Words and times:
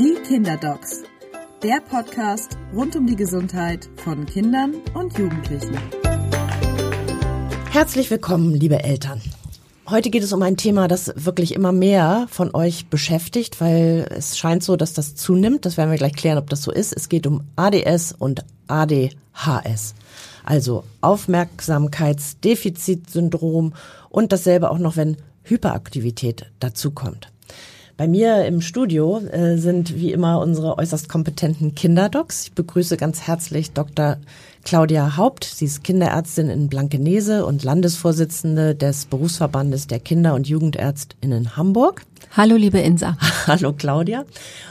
Die 0.00 0.14
Kinderdocs, 0.26 1.02
der 1.62 1.80
Podcast 1.82 2.56
rund 2.74 2.96
um 2.96 3.06
die 3.06 3.16
Gesundheit 3.16 3.90
von 3.96 4.24
Kindern 4.24 4.76
und 4.94 5.18
Jugendlichen. 5.18 5.76
Herzlich 7.70 8.10
willkommen, 8.10 8.54
liebe 8.54 8.82
Eltern. 8.82 9.20
Heute 9.86 10.08
geht 10.08 10.22
es 10.22 10.32
um 10.32 10.40
ein 10.40 10.56
Thema, 10.56 10.88
das 10.88 11.12
wirklich 11.16 11.54
immer 11.54 11.72
mehr 11.72 12.28
von 12.30 12.54
euch 12.54 12.86
beschäftigt, 12.86 13.60
weil 13.60 14.06
es 14.08 14.38
scheint 14.38 14.62
so, 14.62 14.76
dass 14.76 14.94
das 14.94 15.16
zunimmt. 15.16 15.66
Das 15.66 15.76
werden 15.76 15.90
wir 15.90 15.98
gleich 15.98 16.14
klären, 16.14 16.38
ob 16.38 16.48
das 16.48 16.62
so 16.62 16.72
ist. 16.72 16.96
Es 16.96 17.10
geht 17.10 17.26
um 17.26 17.42
ADS 17.56 18.14
und 18.18 18.42
ADHS. 18.68 19.94
Also 20.46 20.84
Aufmerksamkeitsdefizitsyndrom 21.02 23.74
und 24.08 24.32
dasselbe 24.32 24.70
auch 24.70 24.78
noch, 24.78 24.96
wenn 24.96 25.18
Hyperaktivität 25.42 26.46
dazukommt. 26.58 27.30
Bei 28.00 28.08
mir 28.08 28.46
im 28.46 28.62
Studio 28.62 29.18
äh, 29.30 29.58
sind 29.58 29.94
wie 29.94 30.10
immer 30.10 30.40
unsere 30.40 30.78
äußerst 30.78 31.10
kompetenten 31.10 31.74
Kinderdocs. 31.74 32.44
Ich 32.44 32.52
begrüße 32.52 32.96
ganz 32.96 33.20
herzlich 33.20 33.72
Dr. 33.72 34.16
Claudia 34.64 35.18
Haupt. 35.18 35.44
Sie 35.44 35.66
ist 35.66 35.84
Kinderärztin 35.84 36.48
in 36.48 36.68
Blankenese 36.68 37.44
und 37.44 37.62
Landesvorsitzende 37.62 38.74
des 38.74 39.04
Berufsverbandes 39.04 39.86
der 39.86 39.98
Kinder- 40.00 40.32
und 40.32 40.48
Jugendärztinnen 40.48 41.58
Hamburg. 41.58 42.06
Hallo, 42.34 42.56
liebe 42.56 42.78
Insa. 42.78 43.18
Hallo, 43.46 43.74
Claudia. 43.74 44.24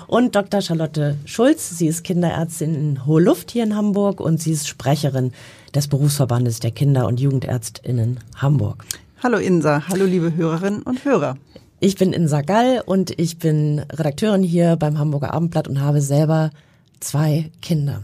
Und 0.07 0.35
Dr. 0.35 0.61
Charlotte 0.61 1.15
Schulz. 1.25 1.69
Sie 1.77 1.85
ist 1.85 2.03
Kinderärztin 2.03 2.73
in 2.73 3.05
Hohe 3.05 3.21
Luft 3.21 3.51
hier 3.51 3.63
in 3.63 3.75
Hamburg 3.75 4.21
und 4.21 4.41
sie 4.41 4.53
ist 4.53 4.67
Sprecherin 4.67 5.33
des 5.75 5.87
Berufsverbandes 5.87 6.61
der 6.61 6.71
Kinder- 6.71 7.05
und 7.05 7.19
Jugendärztinnen 7.19 8.21
Hamburg. 8.37 8.85
Hallo 9.21 9.37
Insa, 9.37 9.87
hallo 9.87 10.05
liebe 10.05 10.35
Hörerinnen 10.35 10.81
und 10.81 11.05
Hörer. 11.05 11.37
Ich 11.81 11.95
bin 11.95 12.11
Insa 12.11 12.41
Gall 12.41 12.83
und 12.85 13.17
ich 13.17 13.39
bin 13.39 13.79
Redakteurin 13.89 14.43
hier 14.43 14.75
beim 14.75 14.99
Hamburger 14.99 15.33
Abendblatt 15.33 15.69
und 15.69 15.79
habe 15.79 16.01
selber 16.01 16.51
zwei 16.99 17.51
Kinder. 17.61 18.03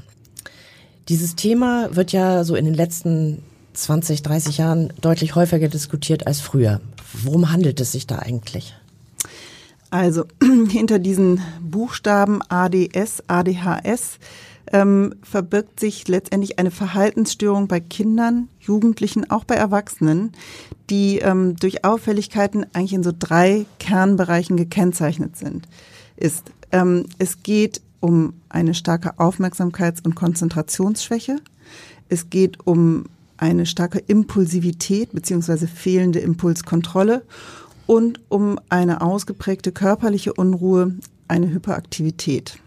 Dieses 1.09 1.35
Thema 1.35 1.93
wird 1.93 2.13
ja 2.13 2.45
so 2.45 2.55
in 2.55 2.63
den 2.63 2.73
letzten 2.73 3.43
20, 3.73 4.23
30 4.23 4.59
Jahren 4.59 4.93
deutlich 5.01 5.35
häufiger 5.35 5.67
diskutiert 5.67 6.25
als 6.25 6.39
früher. 6.39 6.79
Worum 7.23 7.51
handelt 7.51 7.81
es 7.81 7.91
sich 7.91 8.07
da 8.07 8.19
eigentlich? 8.19 8.73
Also 9.89 10.23
hinter 10.69 10.97
diesen 10.97 11.41
Buchstaben 11.61 12.41
ADS, 12.47 13.23
ADHS 13.27 14.19
ähm, 14.71 15.15
verbirgt 15.21 15.81
sich 15.81 16.07
letztendlich 16.07 16.59
eine 16.59 16.71
Verhaltensstörung 16.71 17.67
bei 17.67 17.81
Kindern, 17.81 18.47
Jugendlichen, 18.61 19.29
auch 19.29 19.43
bei 19.43 19.55
Erwachsenen, 19.55 20.31
die 20.89 21.19
ähm, 21.19 21.55
durch 21.55 21.83
Auffälligkeiten 21.83 22.65
eigentlich 22.73 22.93
in 22.93 23.03
so 23.03 23.11
drei 23.17 23.65
Kernbereichen 23.79 24.57
gekennzeichnet 24.57 25.35
sind. 25.37 25.67
Ist, 26.15 26.51
ähm, 26.71 27.05
es 27.17 27.43
geht 27.43 27.81
um 27.99 28.33
eine 28.49 28.73
starke 28.73 29.17
Aufmerksamkeits- 29.17 30.03
und 30.03 30.15
Konzentrationsschwäche. 30.15 31.37
Es 32.07 32.29
geht 32.29 32.65
um 32.67 33.05
eine 33.37 33.65
starke 33.65 33.99
Impulsivität 33.99 35.11
beziehungsweise 35.11 35.67
fehlende 35.67 36.19
Impulskontrolle 36.19 37.23
und 37.87 38.21
um 38.29 38.59
eine 38.69 39.01
ausgeprägte 39.01 39.71
körperliche 39.71 40.33
Unruhe, 40.33 40.95
eine 41.27 41.49
Hyperaktivität. 41.49 42.59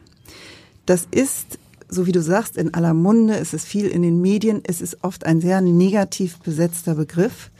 Das 0.86 1.06
ist 1.10 1.58
so 1.88 2.06
wie 2.06 2.12
du 2.12 2.22
sagst, 2.22 2.56
in 2.56 2.74
aller 2.74 2.94
Munde, 2.94 3.36
es 3.36 3.54
ist 3.54 3.66
viel 3.66 3.86
in 3.86 4.02
den 4.02 4.20
Medien, 4.20 4.60
es 4.64 4.80
ist 4.80 4.98
oft 5.02 5.24
ein 5.24 5.40
sehr 5.40 5.60
negativ 5.60 6.38
besetzter 6.38 6.94
Begriff. 6.94 7.50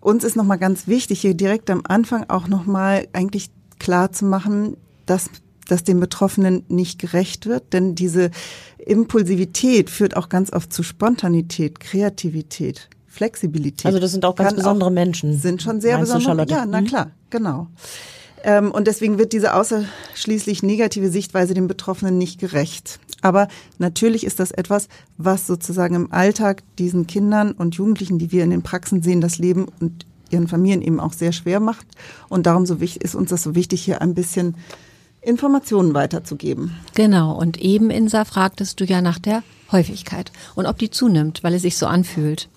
Uns 0.00 0.24
ist 0.24 0.36
nochmal 0.36 0.58
ganz 0.58 0.86
wichtig, 0.86 1.20
hier 1.20 1.34
direkt 1.34 1.70
am 1.70 1.82
Anfang 1.84 2.24
auch 2.28 2.48
nochmal 2.48 3.06
eigentlich 3.12 3.50
klar 3.78 4.12
zu 4.12 4.24
machen, 4.24 4.76
dass 5.06 5.30
dass 5.70 5.84
dem 5.84 6.00
Betroffenen 6.00 6.64
nicht 6.68 6.98
gerecht 6.98 7.46
wird, 7.46 7.72
denn 7.72 7.94
diese 7.94 8.30
Impulsivität 8.78 9.88
führt 9.88 10.16
auch 10.16 10.28
ganz 10.28 10.52
oft 10.52 10.72
zu 10.72 10.82
Spontanität, 10.82 11.80
Kreativität, 11.80 12.88
Flexibilität. 13.06 13.86
Also 13.86 13.98
das 13.98 14.10
sind 14.12 14.24
auch 14.24 14.34
ganz 14.34 14.54
besondere 14.54 14.90
auch, 14.90 14.94
Menschen. 14.94 15.38
Sind 15.38 15.62
schon 15.62 15.80
sehr 15.80 15.98
besondere. 15.98 16.46
Ja, 16.48 16.66
na 16.66 16.80
mhm. 16.80 16.86
klar, 16.86 17.10
genau. 17.30 17.68
Ähm, 18.42 18.70
und 18.72 18.86
deswegen 18.86 19.18
wird 19.18 19.32
diese 19.32 19.54
außerschließlich 19.54 20.62
negative 20.62 21.10
Sichtweise 21.10 21.54
dem 21.54 21.68
Betroffenen 21.68 22.18
nicht 22.18 22.40
gerecht. 22.40 23.00
Aber 23.22 23.48
natürlich 23.78 24.24
ist 24.24 24.40
das 24.40 24.50
etwas, 24.50 24.88
was 25.18 25.46
sozusagen 25.46 25.94
im 25.94 26.12
Alltag 26.12 26.62
diesen 26.78 27.06
Kindern 27.06 27.52
und 27.52 27.74
Jugendlichen, 27.74 28.18
die 28.18 28.32
wir 28.32 28.44
in 28.44 28.50
den 28.50 28.62
Praxen 28.62 29.02
sehen, 29.02 29.20
das 29.20 29.38
Leben 29.38 29.66
und 29.80 30.06
ihren 30.30 30.48
Familien 30.48 30.82
eben 30.82 31.00
auch 31.00 31.12
sehr 31.12 31.32
schwer 31.32 31.60
macht. 31.60 31.86
Und 32.28 32.46
darum 32.46 32.66
so 32.66 32.80
wichtig, 32.80 33.02
ist 33.02 33.14
uns 33.14 33.30
das 33.30 33.42
so 33.42 33.54
wichtig, 33.54 33.82
hier 33.82 34.00
ein 34.00 34.14
bisschen 34.14 34.54
Informationen 35.20 35.92
weiterzugeben. 35.92 36.76
Genau. 36.94 37.36
Und 37.36 37.58
eben, 37.58 37.90
Insa, 37.90 38.24
fragtest 38.24 38.80
du 38.80 38.84
ja 38.84 39.02
nach 39.02 39.18
der 39.18 39.42
Häufigkeit 39.70 40.32
und 40.54 40.66
ob 40.66 40.78
die 40.78 40.90
zunimmt, 40.90 41.42
weil 41.44 41.54
es 41.54 41.62
sich 41.62 41.76
so 41.76 41.86
anfühlt. 41.86 42.48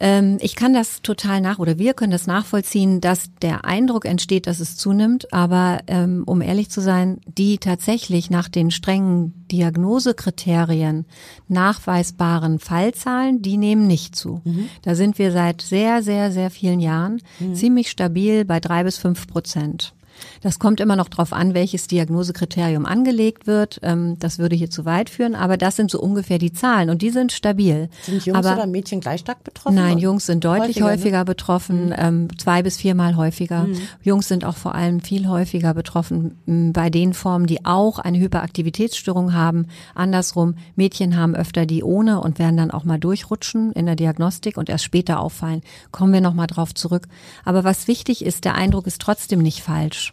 Ähm, 0.00 0.38
ich 0.40 0.54
kann 0.54 0.74
das 0.74 1.02
total 1.02 1.40
nach 1.40 1.58
oder 1.58 1.78
wir 1.78 1.94
können 1.94 2.12
das 2.12 2.26
nachvollziehen, 2.26 3.00
dass 3.00 3.30
der 3.42 3.64
Eindruck 3.64 4.04
entsteht, 4.04 4.46
dass 4.46 4.60
es 4.60 4.76
zunimmt. 4.76 5.32
Aber 5.32 5.80
ähm, 5.86 6.22
um 6.26 6.40
ehrlich 6.40 6.70
zu 6.70 6.80
sein, 6.80 7.20
die 7.26 7.58
tatsächlich 7.58 8.30
nach 8.30 8.48
den 8.48 8.70
strengen 8.70 9.46
Diagnosekriterien 9.50 11.06
nachweisbaren 11.48 12.58
Fallzahlen, 12.58 13.42
die 13.42 13.56
nehmen 13.56 13.86
nicht 13.86 14.14
zu. 14.14 14.40
Mhm. 14.44 14.68
Da 14.82 14.94
sind 14.94 15.18
wir 15.18 15.32
seit 15.32 15.62
sehr, 15.62 16.02
sehr, 16.02 16.30
sehr 16.30 16.50
vielen 16.50 16.80
Jahren 16.80 17.20
mhm. 17.40 17.54
ziemlich 17.54 17.90
stabil 17.90 18.44
bei 18.44 18.60
drei 18.60 18.84
bis 18.84 18.98
fünf 18.98 19.26
Prozent. 19.26 19.94
Das 20.42 20.58
kommt 20.58 20.80
immer 20.80 20.96
noch 20.96 21.08
darauf 21.08 21.32
an, 21.32 21.54
welches 21.54 21.86
Diagnosekriterium 21.86 22.86
angelegt 22.86 23.46
wird. 23.46 23.80
Ähm, 23.82 24.18
das 24.18 24.38
würde 24.38 24.56
hier 24.56 24.70
zu 24.70 24.84
weit 24.84 25.10
führen, 25.10 25.34
aber 25.34 25.56
das 25.56 25.76
sind 25.76 25.90
so 25.90 26.00
ungefähr 26.00 26.38
die 26.38 26.52
Zahlen 26.52 26.90
und 26.90 27.02
die 27.02 27.10
sind 27.10 27.32
stabil. 27.32 27.88
Sind 28.02 28.24
Jungs 28.24 28.38
aber, 28.38 28.54
oder 28.54 28.66
Mädchen 28.66 29.00
gleich 29.00 29.20
stark 29.20 29.44
betroffen? 29.44 29.74
Nein, 29.74 29.98
Jungs 29.98 30.26
sind 30.26 30.44
deutlich 30.44 30.76
häufiger, 30.76 30.86
ne? 30.86 30.92
häufiger 30.92 31.18
ne? 31.18 31.24
betroffen, 31.24 31.86
mhm. 31.86 31.94
ähm, 31.96 32.38
zwei 32.38 32.62
bis 32.62 32.76
viermal 32.76 33.16
häufiger. 33.16 33.64
Mhm. 33.64 33.80
Jungs 34.02 34.28
sind 34.28 34.44
auch 34.44 34.56
vor 34.56 34.74
allem 34.74 35.00
viel 35.00 35.28
häufiger 35.28 35.74
betroffen 35.74 36.72
bei 36.72 36.90
den 36.90 37.14
Formen, 37.14 37.46
die 37.46 37.64
auch 37.64 37.98
eine 37.98 38.18
Hyperaktivitätsstörung 38.18 39.34
haben. 39.34 39.66
Andersrum, 39.94 40.54
Mädchen 40.76 41.16
haben 41.16 41.34
öfter 41.34 41.66
die 41.66 41.82
ohne 41.82 42.20
und 42.20 42.38
werden 42.38 42.56
dann 42.56 42.70
auch 42.70 42.84
mal 42.84 42.98
durchrutschen 42.98 43.72
in 43.72 43.86
der 43.86 43.96
Diagnostik 43.96 44.56
und 44.56 44.68
erst 44.68 44.84
später 44.84 45.20
auffallen. 45.20 45.62
Kommen 45.90 46.12
wir 46.12 46.20
nochmal 46.20 46.46
drauf 46.46 46.74
zurück. 46.74 47.08
Aber 47.44 47.64
was 47.64 47.88
wichtig 47.88 48.24
ist, 48.24 48.44
der 48.44 48.54
Eindruck 48.54 48.86
ist 48.86 49.00
trotzdem 49.00 49.40
nicht 49.40 49.62
falsch 49.62 50.07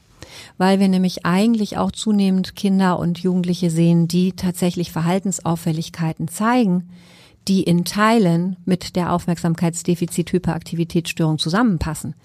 weil 0.57 0.79
wir 0.79 0.87
nämlich 0.87 1.25
eigentlich 1.25 1.77
auch 1.77 1.91
zunehmend 1.91 2.55
Kinder 2.55 2.99
und 2.99 3.19
Jugendliche 3.19 3.69
sehen, 3.69 4.07
die 4.07 4.33
tatsächlich 4.33 4.91
Verhaltensauffälligkeiten 4.91 6.27
zeigen, 6.27 6.89
die 7.47 7.63
in 7.63 7.85
Teilen 7.85 8.57
mit 8.65 8.95
der 8.95 9.13
Aufmerksamkeitsdefizit-Hyperaktivitätsstörung 9.13 11.37
zusammenpassen. 11.37 12.15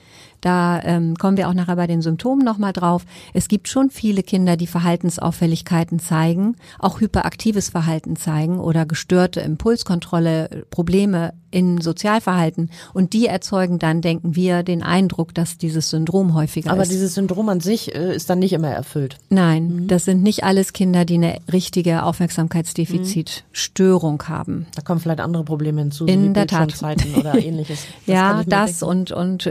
Da 0.41 0.81
ähm, 0.83 1.17
kommen 1.17 1.37
wir 1.37 1.49
auch 1.49 1.55
nachher 1.55 1.77
bei 1.77 1.87
den 1.87 2.03
Symptomen 2.03 2.45
nochmal 2.45 2.73
drauf. 2.73 3.05
Es 3.35 3.49
gibt 3.49 3.69
schon 3.69 3.91
viele 3.91 4.23
Kinder, 4.23 4.57
die 4.57 4.67
Verhaltensauffälligkeiten 4.67 5.99
zeigen, 5.99 6.57
auch 6.79 7.01
hyperaktives 7.01 7.71
Verhalten 7.71 8.17
zeigen 8.17 8.59
oder 8.59 8.87
gestörte 8.87 9.41
Impulskontrolle, 9.41 10.65
Probleme 10.71 11.33
in 11.51 11.81
Sozialverhalten. 11.81 12.71
Und 12.95 13.13
die 13.13 13.27
erzeugen 13.27 13.79
dann, 13.79 14.01
denken 14.01 14.35
wir, 14.37 14.63
den 14.63 14.83
Eindruck, 14.83 15.35
dass 15.35 15.59
dieses 15.59 15.91
Syndrom 15.91 16.35
häufiger 16.35 16.71
Aber 16.71 16.83
ist. 16.83 16.89
Aber 16.89 16.95
dieses 16.95 17.15
Syndrom 17.15 17.49
an 17.49 17.61
sich 17.61 17.95
äh, 17.95 18.15
ist 18.15 18.29
dann 18.31 18.39
nicht 18.39 18.53
immer 18.53 18.69
erfüllt. 18.69 19.17
Nein, 19.29 19.69
mhm. 19.69 19.89
das 19.89 20.05
sind 20.05 20.23
nicht 20.23 20.45
alles 20.45 20.73
Kinder, 20.73 21.05
die 21.05 21.15
eine 21.15 21.39
richtige 21.53 22.05
Aufmerksamkeitsdefizitstörung 22.05 24.23
mhm. 24.23 24.29
haben. 24.29 24.67
Da 24.75 24.83
kommen 24.83 25.01
vielleicht 25.01 25.21
andere 25.21 25.43
Probleme 25.45 25.81
hinzu, 25.81 26.05
in 26.07 26.29
so 26.29 26.35
der 26.35 26.47
Tat. 26.47 26.73
oder 27.17 27.35
ähnliches. 27.39 27.81
Das 28.07 28.15
ja, 28.15 28.45
das 28.45 28.83
und, 28.83 29.11
und 29.11 29.51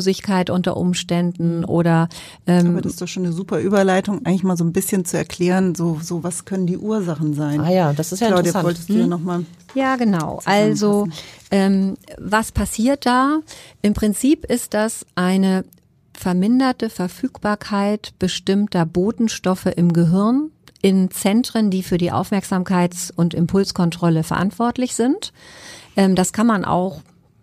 Strukturlosigkeit 0.00 0.50
unter 0.50 0.76
Umständen 0.76 1.64
oder 1.64 2.08
ähm, 2.46 2.68
Aber 2.68 2.80
das 2.80 2.92
ist 2.92 3.02
doch 3.02 3.08
schon 3.08 3.24
eine 3.24 3.32
super 3.32 3.60
Überleitung, 3.60 4.24
eigentlich 4.24 4.42
mal 4.42 4.56
so 4.56 4.64
ein 4.64 4.72
bisschen 4.72 5.04
zu 5.04 5.16
erklären, 5.16 5.74
so, 5.74 6.00
so 6.02 6.22
was 6.24 6.44
können 6.44 6.66
die 6.66 6.78
Ursachen 6.78 7.34
sein. 7.34 7.60
Ah 7.60 7.70
ja, 7.70 7.92
das 7.92 8.12
ist 8.12 8.20
ja 8.20 8.28
Claudia, 8.28 8.40
interessant. 8.40 8.64
wolltest 8.64 8.88
du 8.88 8.94
ja 8.94 9.04
mhm. 9.04 9.10
nochmal 9.10 9.44
ja, 9.74 9.94
genau. 9.94 10.40
Also 10.46 11.06
ähm, 11.52 11.96
was 12.18 12.50
passiert 12.50 13.06
da? 13.06 13.38
Im 13.82 13.94
Prinzip 13.94 14.44
ist 14.44 14.74
das 14.74 15.06
eine 15.14 15.64
verminderte 16.12 16.90
Verfügbarkeit 16.90 18.12
bestimmter 18.18 18.84
Botenstoffe 18.84 19.66
im 19.66 19.92
Gehirn 19.92 20.50
in 20.82 21.10
Zentren, 21.12 21.70
die 21.70 21.84
für 21.84 21.98
die 21.98 22.10
Aufmerksamkeits- 22.10 23.12
und 23.14 23.32
Impulskontrolle 23.32 24.24
verantwortlich 24.24 24.96
sind. 24.96 25.32
Ähm, 25.96 26.16
das 26.16 26.32
kann 26.32 26.48
man 26.48 26.64
auch 26.64 27.00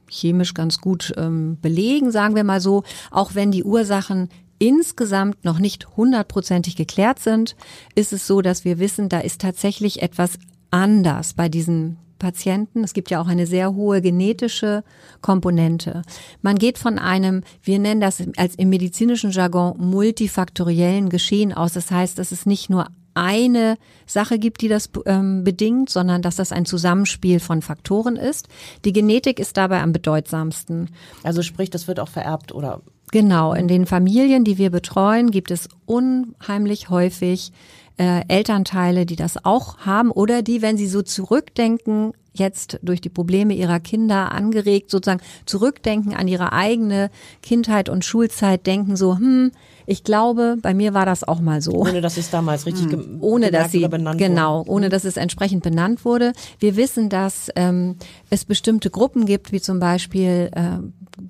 chemisch 0.09 0.53
ganz 0.53 0.79
gut 0.79 1.13
ähm, 1.17 1.57
belegen, 1.61 2.11
sagen 2.11 2.35
wir 2.35 2.43
mal 2.43 2.61
so, 2.61 2.83
auch 3.11 3.35
wenn 3.35 3.51
die 3.51 3.63
Ursachen 3.63 4.29
insgesamt 4.59 5.45
noch 5.45 5.59
nicht 5.59 5.97
hundertprozentig 5.97 6.75
geklärt 6.75 7.19
sind, 7.19 7.55
ist 7.95 8.13
es 8.13 8.27
so, 8.27 8.41
dass 8.41 8.65
wir 8.65 8.79
wissen, 8.79 9.09
da 9.09 9.19
ist 9.19 9.41
tatsächlich 9.41 10.01
etwas 10.01 10.39
anders 10.71 11.33
bei 11.33 11.49
diesen 11.49 11.97
Patienten. 12.17 12.83
Es 12.83 12.93
gibt 12.93 13.11
ja 13.11 13.21
auch 13.21 13.27
eine 13.27 13.45
sehr 13.45 13.75
hohe 13.75 14.01
genetische 14.01 14.83
Komponente. 15.21 16.01
Man 16.41 16.57
geht 16.57 16.77
von 16.77 16.97
einem, 16.97 17.43
wir 17.61 17.79
nennen 17.79 18.01
das 18.01 18.23
als 18.37 18.55
im 18.55 18.69
medizinischen 18.69 19.31
Jargon 19.31 19.75
multifaktoriellen 19.77 21.09
Geschehen 21.09 21.53
aus. 21.53 21.73
Das 21.73 21.91
heißt, 21.91 22.17
es 22.19 22.31
nicht 22.45 22.69
nur 22.69 22.87
eine 23.17 23.77
Sache 24.05 24.39
gibt, 24.39 24.61
die 24.61 24.67
das 24.67 24.89
ähm, 25.05 25.43
bedingt, 25.43 25.89
sondern 25.89 26.21
dass 26.21 26.35
das 26.35 26.51
ein 26.51 26.65
Zusammenspiel 26.65 27.39
von 27.39 27.61
Faktoren 27.61 28.15
ist. 28.15 28.47
Die 28.85 28.93
Genetik 28.93 29.39
ist 29.39 29.57
dabei 29.57 29.81
am 29.81 29.91
bedeutsamsten. 29.91 30.89
Also 31.23 31.41
sprich, 31.41 31.69
das 31.69 31.87
wird 31.87 31.99
auch 31.99 32.09
vererbt 32.09 32.53
oder? 32.53 32.81
Genau, 33.11 33.53
in 33.53 33.67
den 33.67 33.85
Familien, 33.85 34.43
die 34.43 34.57
wir 34.57 34.69
betreuen, 34.69 35.31
gibt 35.31 35.51
es 35.51 35.69
unheimlich 35.85 36.89
häufig 36.89 37.53
äh, 37.97 38.21
Elternteile, 38.27 39.05
die 39.05 39.15
das 39.15 39.43
auch 39.43 39.79
haben 39.79 40.11
oder 40.11 40.41
die, 40.41 40.61
wenn 40.61 40.77
sie 40.77 40.87
so 40.87 41.01
zurückdenken, 41.01 42.13
jetzt 42.37 42.79
durch 42.81 43.01
die 43.01 43.09
Probleme 43.09 43.53
ihrer 43.53 43.79
Kinder 43.79 44.31
angeregt, 44.31 44.89
sozusagen 44.89 45.21
zurückdenken 45.45 46.13
an 46.13 46.27
ihre 46.27 46.53
eigene 46.53 47.09
Kindheit 47.41 47.89
und 47.89 48.05
Schulzeit, 48.05 48.65
denken 48.65 48.95
so, 48.95 49.15
hm, 49.15 49.51
ich 49.89 50.03
glaube, 50.03 50.57
bei 50.61 50.73
mir 50.73 50.93
war 50.93 51.05
das 51.05 51.23
auch 51.23 51.39
mal 51.39 51.61
so. 51.61 51.71
Ohne 51.71 52.01
dass 52.01 52.17
es 52.17 52.29
damals 52.29 52.65
richtig 52.65 52.91
hm. 52.91 53.19
ohne 53.21 53.51
dass 53.51 53.71
sie 53.71 53.87
genau, 54.17 54.59
wurde. 54.59 54.69
ohne 54.69 54.89
dass 54.89 55.05
es 55.05 55.15
entsprechend 55.15 55.63
benannt 55.63 56.03
wurde. 56.03 56.33
Wir 56.59 56.75
wissen, 56.75 57.09
dass 57.09 57.49
ähm, 57.55 57.95
es 58.29 58.43
bestimmte 58.43 58.89
Gruppen 58.89 59.25
gibt, 59.25 59.53
wie 59.53 59.61
zum 59.61 59.79
Beispiel 59.79 60.49
äh, 60.53 60.79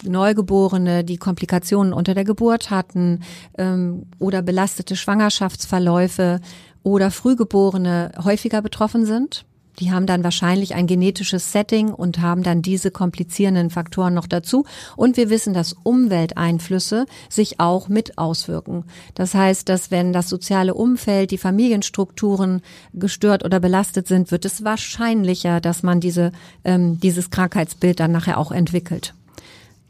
Neugeborene, 0.09 1.04
die 1.04 1.18
Komplikationen 1.18 1.94
unter 1.94 2.15
der 2.15 2.24
Geburt 2.24 2.71
hatten 2.71 3.21
ähm, 3.57 4.07
oder 4.19 4.42
belastete 4.42 4.95
Schwangerschaftsverläufe 4.95 6.42
oder 6.83 7.12
Frühgeborene 7.12 8.12
häufiger 8.24 8.62
betroffen 8.62 9.06
sind. 9.06 9.45
Die 9.79 9.91
haben 9.91 10.07
dann 10.07 10.24
wahrscheinlich 10.24 10.74
ein 10.74 10.88
genetisches 10.88 11.51
Setting 11.51 11.94
und 11.94 12.19
haben 12.19 12.41
dann 12.41 12.62
diese 12.62 12.89
komplizierenden 12.89 13.69
Faktoren 13.69 14.13
noch 14.13 14.27
dazu. 14.27 14.65
Und 14.95 15.18
wir 15.18 15.29
wissen, 15.29 15.53
dass 15.53 15.74
Umwelteinflüsse 15.83 17.06
sich 17.29 17.59
auch 17.59 17.88
mit 17.88 18.18
auswirken. 18.18 18.85
Das 19.13 19.35
heißt, 19.35 19.69
dass 19.69 19.91
wenn 19.91 20.13
das 20.13 20.29
soziale 20.29 20.74
Umfeld, 20.74 21.31
die 21.31 21.38
Familienstrukturen 21.38 22.62
gestört 22.94 23.45
oder 23.45 23.59
belastet 23.59 24.07
sind, 24.07 24.31
wird 24.31 24.45
es 24.45 24.63
wahrscheinlicher, 24.63 25.62
dass 25.62 25.83
man 25.83 26.00
diese, 26.00 26.31
ähm, 26.63 27.00
dieses 27.00 27.30
Krankheitsbild 27.30 28.00
dann 28.00 28.12
nachher 28.12 28.39
auch 28.39 28.51
entwickelt. 28.51 29.13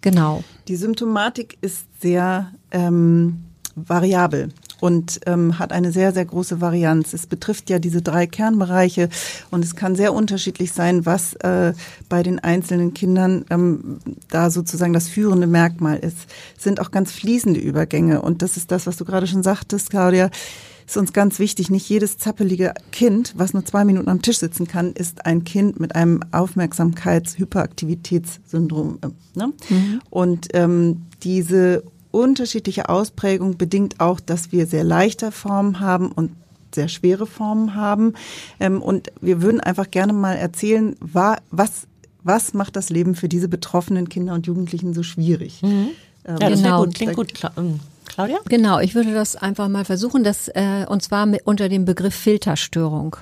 Genau. 0.01 0.44
Die 0.68 0.75
Symptomatik 0.75 1.57
ist 1.62 1.86
sehr 2.01 2.51
ähm, 2.72 3.45
variabel 3.75 4.50
und 4.80 5.20
ähm, 5.26 5.60
hat 5.60 5.72
eine 5.72 5.92
sehr, 5.92 6.14
sehr 6.14 6.26
große 6.26 6.62
Varianz. 6.62 7.14
Es 7.14 7.28
betrifft 7.28 7.70
ja 7.70 7.80
diese 7.80 8.02
drei 8.02 8.28
Kernbereiche 8.28 9.10
und 9.52 9.64
es 9.64 9.76
kann 9.76 9.96
sehr 9.96 10.14
unterschiedlich 10.14 10.72
sein, 10.72 11.06
was 11.06 11.34
äh, 11.36 11.74
bei 12.10 12.24
den 12.24 12.40
einzelnen 12.40 12.94
Kindern 12.94 13.46
ähm, 13.50 14.00
da 14.30 14.50
sozusagen 14.50 14.94
das 14.94 15.08
führende 15.08 15.48
Merkmal 15.48 15.98
ist. 15.98 16.28
Es 16.58 16.64
sind 16.64 16.80
auch 16.80 16.92
ganz 16.92 17.12
fließende 17.12 17.60
Übergänge 17.60 18.22
und 18.22 18.42
das 18.42 18.58
ist 18.58 18.72
das, 18.72 18.88
was 18.88 18.98
du 18.98 19.06
gerade 19.06 19.28
schon 19.28 19.44
sagtest, 19.44 19.90
Claudia 19.90 20.30
ist 20.88 20.98
uns 20.98 21.14
ganz 21.14 21.40
wichtig. 21.40 21.70
Nicht 21.70 21.88
jedes 21.90 22.18
zappelige 22.18 22.74
Kind, 22.92 23.34
was 23.38 23.54
nur 23.54 23.66
zwei 23.66 23.84
Minuten 23.84 24.08
am 24.10 24.22
Tisch 24.22 24.38
sitzen 24.38 24.68
kann, 24.68 24.94
ist 24.94 25.26
ein 25.26 25.44
Kind 25.44 25.82
mit 25.82 25.96
einem 25.96 26.22
Aufmerksamkeits-Hyperaktivitätssyndrom. 26.32 29.00
Äh, 29.02 29.08
ne? 29.38 29.52
Mhm. 29.70 30.00
Und 30.10 30.48
ähm, 30.54 31.08
diese 31.24 31.84
unterschiedliche 32.12 32.89
Ausprägung 32.89 33.57
bedingt 33.57 34.00
auch, 34.00 34.19
dass 34.19 34.51
wir 34.51 34.65
sehr 34.68 34.83
leichte 34.83 35.31
Formen 35.31 35.80
haben 35.80 36.12
und 36.12 36.31
sehr 36.74 36.88
schwere 36.88 37.25
Formen 37.25 37.75
haben. 37.75 38.13
Ähm, 38.59 38.81
und 38.81 39.12
wir 39.21 39.42
würden 39.42 39.59
einfach 39.59 39.89
gerne 39.89 40.13
mal 40.13 40.36
erzählen, 40.36 40.95
was, 41.00 41.88
was 42.24 42.54
macht 42.54 42.75
das 42.75 42.89
Leben 42.89 43.15
für 43.15 43.30
diese 43.30 43.48
betroffenen 43.48 44.09
Kinder 44.09 44.33
und 44.33 44.48
Jugendlichen 44.48 44.94
so 44.94 45.04
schwierig? 45.04 45.62
Mhm. 45.62 45.89
Ähm, 46.25 46.38
ja, 46.42 46.50
das 46.50 46.62
genau. 46.62 46.83
gut, 46.83 46.95
klingt 46.95 47.15
gut. 47.15 47.33
Ähm, 47.57 47.80
Claudia? 48.06 48.38
Genau, 48.50 48.80
ich 48.80 48.95
würde 48.95 49.13
das 49.13 49.36
einfach 49.36 49.69
mal 49.69 49.86
versuchen, 49.86 50.24
das, 50.24 50.48
äh, 50.50 50.86
und 50.88 51.04
zwar 51.04 51.25
mit, 51.25 51.42
unter 51.45 51.69
dem 51.69 51.86
Begriff 51.86 52.15
Filterstörung. 52.15 53.15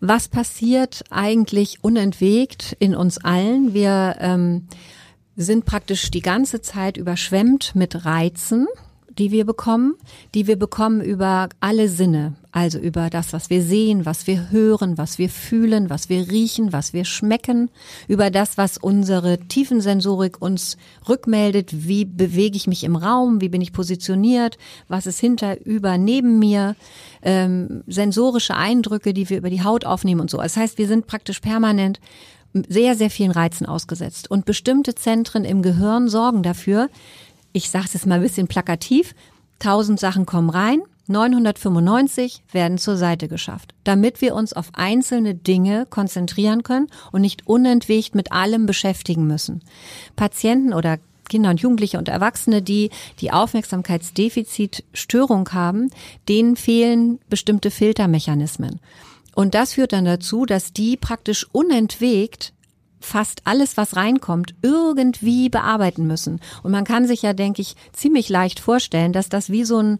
Was 0.00 0.28
passiert 0.28 1.04
eigentlich 1.10 1.78
unentwegt 1.82 2.76
in 2.78 2.94
uns 2.94 3.18
allen? 3.18 3.74
Wir 3.74 4.16
ähm, 4.18 4.66
sind 5.36 5.64
praktisch 5.64 6.10
die 6.10 6.22
ganze 6.22 6.60
Zeit 6.60 6.96
überschwemmt 6.96 7.74
mit 7.74 8.04
Reizen, 8.04 8.66
die 9.18 9.30
wir 9.30 9.44
bekommen, 9.44 9.96
die 10.34 10.46
wir 10.46 10.56
bekommen 10.56 11.00
über 11.00 11.48
alle 11.60 11.88
Sinne, 11.88 12.34
also 12.52 12.78
über 12.78 13.10
das, 13.10 13.32
was 13.32 13.50
wir 13.50 13.62
sehen, 13.62 14.06
was 14.06 14.26
wir 14.26 14.50
hören, 14.50 14.98
was 14.98 15.18
wir 15.18 15.28
fühlen, 15.28 15.90
was 15.90 16.08
wir 16.08 16.30
riechen, 16.30 16.72
was 16.72 16.92
wir 16.92 17.04
schmecken, 17.04 17.70
über 18.08 18.30
das, 18.30 18.56
was 18.56 18.78
unsere 18.78 19.38
Tiefensensorik 19.38 20.40
uns 20.40 20.76
rückmeldet, 21.08 21.86
wie 21.86 22.04
bewege 22.04 22.56
ich 22.56 22.66
mich 22.66 22.84
im 22.84 22.96
Raum, 22.96 23.40
wie 23.40 23.48
bin 23.48 23.60
ich 23.60 23.72
positioniert, 23.72 24.58
was 24.88 25.06
ist 25.06 25.20
hinter, 25.20 25.60
über, 25.66 25.98
neben 25.98 26.38
mir, 26.38 26.76
ähm, 27.22 27.82
sensorische 27.86 28.56
Eindrücke, 28.56 29.12
die 29.12 29.28
wir 29.28 29.38
über 29.38 29.50
die 29.50 29.62
Haut 29.62 29.84
aufnehmen 29.84 30.20
und 30.20 30.30
so. 30.30 30.38
Das 30.38 30.56
heißt, 30.56 30.78
wir 30.78 30.86
sind 30.86 31.06
praktisch 31.06 31.40
permanent 31.40 32.00
sehr, 32.52 32.96
sehr 32.96 33.10
vielen 33.10 33.30
Reizen 33.30 33.66
ausgesetzt. 33.66 34.30
Und 34.30 34.44
bestimmte 34.44 34.94
Zentren 34.94 35.44
im 35.44 35.62
Gehirn 35.62 36.08
sorgen 36.08 36.42
dafür, 36.42 36.88
ich 37.52 37.70
sage 37.70 37.88
es 37.94 38.06
mal 38.06 38.16
ein 38.16 38.22
bisschen 38.22 38.48
plakativ, 38.48 39.14
1000 39.60 40.00
Sachen 40.00 40.26
kommen 40.26 40.50
rein, 40.50 40.82
995 41.06 42.42
werden 42.52 42.76
zur 42.78 42.96
Seite 42.96 43.28
geschafft, 43.28 43.74
damit 43.84 44.20
wir 44.20 44.34
uns 44.34 44.52
auf 44.52 44.70
einzelne 44.74 45.34
Dinge 45.34 45.86
konzentrieren 45.86 46.62
können 46.62 46.88
und 47.10 47.22
nicht 47.22 47.48
unentwegt 47.48 48.14
mit 48.14 48.30
allem 48.32 48.66
beschäftigen 48.66 49.26
müssen. 49.26 49.62
Patienten 50.14 50.72
oder 50.72 50.98
Kinder 51.28 51.50
und 51.50 51.60
Jugendliche 51.60 51.98
und 51.98 52.08
Erwachsene, 52.08 52.62
die 52.62 52.90
die 53.20 53.32
Aufmerksamkeitsdefizitstörung 53.32 55.52
haben, 55.52 55.90
denen 56.28 56.54
fehlen 56.56 57.18
bestimmte 57.28 57.70
Filtermechanismen. 57.70 58.80
Und 59.40 59.54
das 59.54 59.72
führt 59.72 59.94
dann 59.94 60.04
dazu, 60.04 60.44
dass 60.44 60.74
die 60.74 60.98
praktisch 60.98 61.46
unentwegt 61.50 62.52
fast 63.00 63.40
alles, 63.46 63.78
was 63.78 63.96
reinkommt, 63.96 64.54
irgendwie 64.60 65.48
bearbeiten 65.48 66.06
müssen. 66.06 66.42
Und 66.62 66.72
man 66.72 66.84
kann 66.84 67.06
sich 67.06 67.22
ja, 67.22 67.32
denke 67.32 67.62
ich, 67.62 67.74
ziemlich 67.94 68.28
leicht 68.28 68.60
vorstellen, 68.60 69.14
dass 69.14 69.30
das 69.30 69.48
wie 69.48 69.64
so 69.64 69.80
ein 69.80 69.98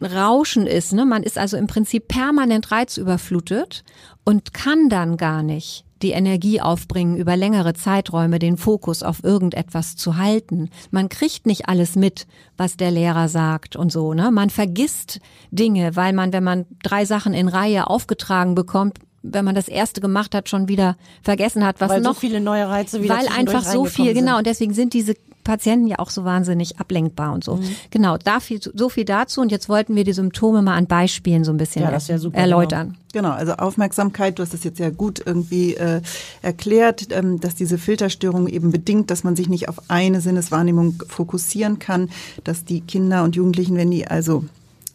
Rauschen 0.00 0.66
ist. 0.66 0.94
Ne? 0.94 1.04
Man 1.04 1.24
ist 1.24 1.36
also 1.36 1.58
im 1.58 1.66
Prinzip 1.66 2.08
permanent 2.08 2.72
reizüberflutet 2.72 3.84
und 4.24 4.54
kann 4.54 4.88
dann 4.88 5.18
gar 5.18 5.42
nicht 5.42 5.84
die 6.04 6.12
Energie 6.12 6.60
aufbringen, 6.60 7.16
über 7.16 7.36
längere 7.36 7.74
Zeiträume 7.74 8.38
den 8.38 8.56
Fokus 8.56 9.02
auf 9.02 9.24
irgendetwas 9.24 9.96
zu 9.96 10.16
halten. 10.16 10.70
Man 10.90 11.08
kriegt 11.08 11.46
nicht 11.46 11.68
alles 11.68 11.96
mit, 11.96 12.26
was 12.56 12.76
der 12.76 12.90
Lehrer 12.90 13.28
sagt 13.28 13.74
und 13.74 13.90
so. 13.90 14.14
Ne? 14.14 14.30
Man 14.30 14.50
vergisst 14.50 15.20
Dinge, 15.50 15.96
weil 15.96 16.12
man, 16.12 16.32
wenn 16.32 16.44
man 16.44 16.66
drei 16.82 17.06
Sachen 17.06 17.34
in 17.34 17.48
Reihe 17.48 17.88
aufgetragen 17.88 18.54
bekommt, 18.54 18.98
wenn 19.24 19.44
man 19.44 19.54
das 19.54 19.68
erste 19.68 20.00
gemacht 20.00 20.34
hat, 20.34 20.48
schon 20.48 20.68
wieder 20.68 20.96
vergessen 21.22 21.64
hat, 21.64 21.80
was 21.80 21.90
weil 21.90 22.00
noch. 22.02 22.14
so 22.14 22.20
viele 22.20 22.40
neue 22.40 22.68
Reize 22.68 23.02
wieder 23.02 23.16
Weil 23.16 23.28
einfach 23.28 23.64
so 23.64 23.86
viel, 23.86 24.06
sind. 24.06 24.14
genau. 24.16 24.38
Und 24.38 24.46
deswegen 24.46 24.74
sind 24.74 24.92
diese 24.92 25.14
Patienten 25.44 25.86
ja 25.86 25.98
auch 25.98 26.10
so 26.10 26.24
wahnsinnig 26.24 26.78
ablenkbar 26.78 27.32
und 27.32 27.44
so. 27.44 27.56
Mhm. 27.56 27.64
Genau, 27.90 28.16
da 28.16 28.40
viel, 28.40 28.60
so 28.62 28.88
viel 28.88 29.04
dazu. 29.04 29.40
Und 29.40 29.50
jetzt 29.50 29.68
wollten 29.68 29.94
wir 29.96 30.04
die 30.04 30.12
Symptome 30.12 30.62
mal 30.62 30.74
an 30.74 30.86
Beispielen 30.86 31.44
so 31.44 31.52
ein 31.52 31.56
bisschen 31.56 31.82
ja, 31.82 31.90
ja 31.90 32.18
super, 32.18 32.38
erläutern. 32.38 32.96
Genau. 33.12 33.28
genau. 33.28 33.38
also 33.38 33.52
Aufmerksamkeit, 33.54 34.38
du 34.38 34.42
hast 34.42 34.54
das 34.54 34.64
jetzt 34.64 34.78
ja 34.78 34.90
gut 34.90 35.22
irgendwie 35.24 35.74
äh, 35.74 36.00
erklärt, 36.42 37.08
ähm, 37.10 37.40
dass 37.40 37.54
diese 37.54 37.78
Filterstörung 37.78 38.46
eben 38.46 38.72
bedingt, 38.72 39.10
dass 39.10 39.24
man 39.24 39.36
sich 39.36 39.48
nicht 39.48 39.68
auf 39.68 39.76
eine 39.88 40.20
Sinneswahrnehmung 40.20 41.02
fokussieren 41.08 41.78
kann, 41.78 42.10
dass 42.42 42.64
die 42.64 42.80
Kinder 42.80 43.22
und 43.22 43.36
Jugendlichen, 43.36 43.76
wenn 43.76 43.90
die 43.90 44.06
also 44.06 44.44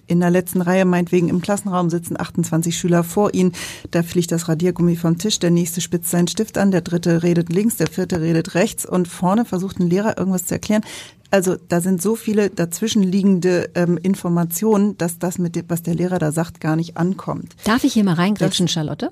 in 0.10 0.20
der 0.20 0.30
letzten 0.30 0.62
Reihe 0.62 0.86
meinetwegen 0.86 1.30
im 1.30 1.42
Klassenraum 1.42 1.90
sitzen 1.90 2.20
28 2.20 2.78
Schüler 2.78 3.04
vor 3.04 3.34
ihnen. 3.34 3.54
Da 3.92 4.04
fliegt 4.04 4.32
das 4.32 4.50
Radiergummi 4.50 4.96
vom 4.96 5.18
Tisch, 5.18 5.40
der 5.40 5.52
nächste 5.52 5.82
spitzt 5.82 6.12
seinen 6.12 6.28
Stift 6.28 6.58
an, 6.58 6.72
der 6.72 6.82
dritte 6.82 7.24
redet 7.24 7.50
links, 7.50 7.78
der 7.78 7.88
vierte 7.88 8.20
redet 8.20 8.56
rechts 8.56 8.86
und 8.86 9.08
vorne 9.08 9.46
versucht 9.46 9.80
ein 9.80 9.90
Lehrer 9.90 10.18
irgendwas 10.18 10.46
zu 10.46 10.56
erklären. 10.56 10.84
Also 11.32 11.58
da 11.68 11.80
sind 11.80 12.02
so 12.02 12.16
viele 12.16 12.50
dazwischenliegende 12.50 13.70
ähm, 13.76 14.00
Informationen, 14.02 14.98
dass 14.98 15.20
das 15.20 15.38
mit 15.38 15.56
dem, 15.56 15.66
was 15.68 15.84
der 15.84 15.94
Lehrer 15.94 16.18
da 16.18 16.32
sagt, 16.32 16.60
gar 16.60 16.76
nicht 16.76 16.98
ankommt. 16.98 17.56
Darf 17.66 17.84
ich 17.84 17.94
hier 17.94 18.04
mal 18.04 18.16
reingrätschen, 18.16 18.68
Charlotte? 18.68 19.12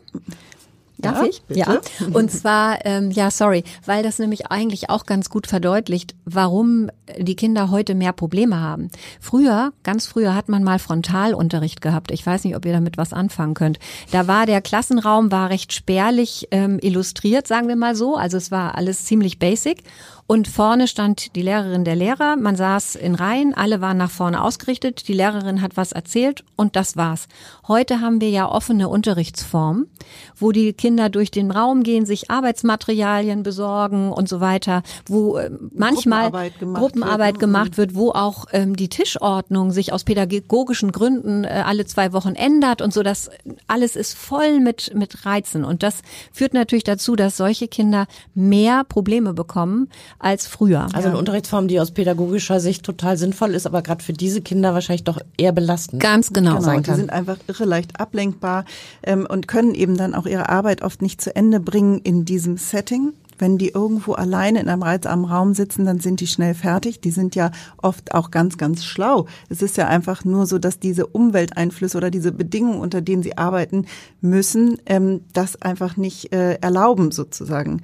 Darf 0.99 1.19
ja, 1.19 1.25
ich? 1.25 1.41
Bitte? 1.43 1.59
Ja. 1.59 1.79
Und 2.13 2.31
zwar, 2.31 2.83
ähm, 2.85 3.11
ja, 3.11 3.29
sorry, 3.29 3.63
weil 3.85 4.01
das 4.01 4.17
nämlich 4.17 4.47
eigentlich 4.47 4.89
auch 4.89 5.05
ganz 5.05 5.29
gut 5.29 5.45
verdeutlicht, 5.45 6.15
warum 6.25 6.89
die 7.17 7.35
Kinder 7.35 7.69
heute 7.69 7.93
mehr 7.93 8.13
Probleme 8.13 8.59
haben. 8.59 8.89
Früher, 9.19 9.73
ganz 9.83 10.07
früher 10.07 10.33
hat 10.33 10.49
man 10.49 10.63
mal 10.63 10.79
Frontalunterricht 10.79 11.81
gehabt. 11.81 12.11
Ich 12.11 12.25
weiß 12.25 12.43
nicht, 12.43 12.55
ob 12.55 12.65
ihr 12.65 12.73
damit 12.73 12.97
was 12.97 13.13
anfangen 13.13 13.53
könnt. 13.53 13.79
Da 14.11 14.27
war 14.27 14.45
der 14.45 14.61
Klassenraum 14.61 15.31
war 15.31 15.49
recht 15.49 15.71
spärlich 15.71 16.47
ähm, 16.51 16.79
illustriert, 16.81 17.47
sagen 17.47 17.67
wir 17.67 17.75
mal 17.75 17.95
so. 17.95 18.15
Also 18.15 18.37
es 18.37 18.49
war 18.49 18.75
alles 18.75 19.05
ziemlich 19.05 19.37
basic. 19.37 19.83
Und 20.29 20.49
vorne 20.49 20.89
stand 20.89 21.37
die 21.37 21.41
Lehrerin 21.41 21.85
der 21.85 21.95
Lehrer. 21.95 22.35
Man 22.35 22.57
saß 22.57 22.95
in 22.95 23.15
Reihen, 23.15 23.53
alle 23.53 23.79
waren 23.79 23.95
nach 23.95 24.11
vorne 24.11 24.43
ausgerichtet. 24.43 25.07
Die 25.07 25.13
Lehrerin 25.13 25.61
hat 25.61 25.77
was 25.77 25.93
erzählt 25.93 26.43
und 26.57 26.75
das 26.75 26.97
war's. 26.97 27.29
Heute 27.65 28.01
haben 28.01 28.19
wir 28.19 28.29
ja 28.29 28.51
offene 28.51 28.89
Unterrichtsformen, 28.89 29.89
wo 30.35 30.51
die 30.51 30.73
Kinder 30.73 31.07
durch 31.07 31.31
den 31.31 31.49
Raum 31.49 31.81
gehen, 31.81 32.05
sich 32.05 32.29
Arbeitsmaterialien 32.29 33.41
besorgen 33.41 34.11
und 34.11 34.27
so 34.27 34.41
weiter, 34.41 34.83
wo 35.05 35.37
äh, 35.37 35.49
manchmal 35.73 36.23
Gruppenarbeit 36.23 36.59
gemacht 36.59 36.81
Gruppenarbeit 36.81 37.27
wird, 37.27 37.35
ne? 37.35 37.39
gemacht 37.39 37.77
wird, 37.77 37.95
wo 37.95 38.11
auch 38.11 38.47
ähm, 38.51 38.75
die 38.75 38.89
Tischordnung 38.89 39.71
sich 39.71 39.93
aus 39.93 40.03
pädagogischen 40.03 40.91
Gründen 40.91 41.45
äh, 41.45 41.63
alle 41.65 41.85
zwei 41.85 42.11
Wochen 42.11 42.35
ändert 42.35 42.81
und 42.81 42.93
so. 42.93 43.01
Das 43.01 43.29
alles 43.67 43.95
ist 43.95 44.13
voll 44.13 44.59
mit 44.59 44.93
mit 44.93 45.25
Reizen 45.25 45.63
und 45.63 45.83
das 45.83 46.01
führt 46.33 46.53
natürlich 46.53 46.83
dazu, 46.83 47.15
dass 47.15 47.37
solche 47.37 47.69
Kinder 47.69 48.07
mehr 48.35 48.83
Probleme 48.83 49.33
bekommen 49.33 49.87
als 50.19 50.47
früher. 50.47 50.87
Also 50.93 51.09
eine 51.09 51.17
Unterrichtsform, 51.17 51.67
die 51.67 51.79
aus 51.79 51.91
pädagogischer 51.91 52.59
Sicht 52.59 52.83
total 52.83 53.17
sinnvoll 53.17 53.53
ist, 53.53 53.65
aber 53.67 53.81
gerade 53.81 54.03
für 54.03 54.13
diese 54.13 54.41
Kinder 54.41 54.73
wahrscheinlich 54.73 55.03
doch 55.03 55.19
eher 55.37 55.51
belastend. 55.51 56.01
Ganz 56.01 56.33
genau. 56.33 56.55
Genau, 56.55 56.61
sein 56.61 56.83
die 56.83 56.89
kann. 56.89 56.95
sind 56.97 57.09
einfach 57.11 57.37
irre 57.47 57.65
leicht 57.65 57.99
ablenkbar 57.99 58.65
ähm, 59.03 59.27
und 59.29 59.47
können 59.47 59.75
eben 59.75 59.97
dann 59.97 60.15
auch 60.15 60.25
ihre 60.25 60.49
Arbeit 60.49 60.81
oft 60.81 61.01
nicht 61.01 61.21
zu 61.21 61.35
Ende 61.35 61.59
bringen 61.59 61.99
in 61.99 62.25
diesem 62.25 62.57
Setting. 62.57 63.13
Wenn 63.37 63.57
die 63.57 63.69
irgendwo 63.69 64.13
alleine 64.13 64.59
in 64.59 64.69
einem 64.69 64.83
reizarmen 64.83 65.25
Raum 65.25 65.53
sitzen, 65.53 65.85
dann 65.85 65.99
sind 65.99 66.19
die 66.19 66.27
schnell 66.27 66.53
fertig. 66.53 67.01
Die 67.01 67.11
sind 67.11 67.35
ja 67.35 67.51
oft 67.77 68.13
auch 68.13 68.31
ganz, 68.31 68.57
ganz 68.57 68.83
schlau. 68.83 69.27
Es 69.49 69.61
ist 69.61 69.77
ja 69.77 69.87
einfach 69.87 70.25
nur 70.25 70.45
so, 70.45 70.57
dass 70.59 70.79
diese 70.79 71.07
Umwelteinflüsse 71.07 71.97
oder 71.97 72.11
diese 72.11 72.31
Bedingungen, 72.31 72.79
unter 72.79 73.01
denen 73.01 73.23
sie 73.23 73.37
arbeiten 73.37 73.85
müssen, 74.21 74.77
ähm, 74.85 75.21
das 75.33 75.61
einfach 75.61 75.97
nicht 75.97 76.33
äh, 76.33 76.55
erlauben 76.55 77.11
sozusagen. 77.11 77.81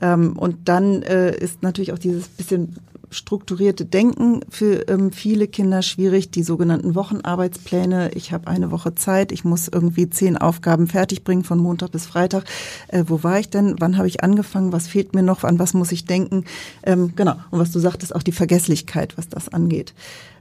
Ähm, 0.00 0.36
und 0.36 0.68
dann 0.68 1.02
äh, 1.02 1.36
ist 1.36 1.62
natürlich 1.62 1.92
auch 1.92 1.98
dieses 1.98 2.28
bisschen 2.28 2.76
strukturierte 3.10 3.84
Denken 3.84 4.40
für 4.48 4.88
ähm, 4.88 5.12
viele 5.12 5.48
Kinder 5.48 5.82
schwierig. 5.82 6.30
Die 6.30 6.42
sogenannten 6.42 6.94
Wochenarbeitspläne. 6.94 8.10
Ich 8.14 8.32
habe 8.32 8.48
eine 8.48 8.70
Woche 8.70 8.94
Zeit. 8.94 9.32
Ich 9.32 9.44
muss 9.44 9.68
irgendwie 9.68 10.10
zehn 10.10 10.36
Aufgaben 10.36 10.86
fertigbringen 10.86 11.44
von 11.44 11.58
Montag 11.58 11.92
bis 11.92 12.06
Freitag. 12.06 12.44
Äh, 12.88 13.04
wo 13.06 13.22
war 13.22 13.38
ich 13.38 13.50
denn? 13.50 13.76
Wann 13.78 13.96
habe 13.96 14.08
ich 14.08 14.22
angefangen? 14.22 14.72
Was 14.72 14.88
fehlt 14.88 15.14
mir 15.14 15.22
noch? 15.22 15.44
An 15.44 15.58
was 15.58 15.74
muss 15.74 15.92
ich 15.92 16.04
denken? 16.04 16.44
Ähm, 16.82 17.12
genau. 17.16 17.34
Und 17.50 17.58
was 17.58 17.72
du 17.72 17.78
sagtest, 17.78 18.14
auch 18.14 18.22
die 18.22 18.32
Vergesslichkeit, 18.32 19.16
was 19.16 19.28
das 19.28 19.48
angeht. 19.48 19.94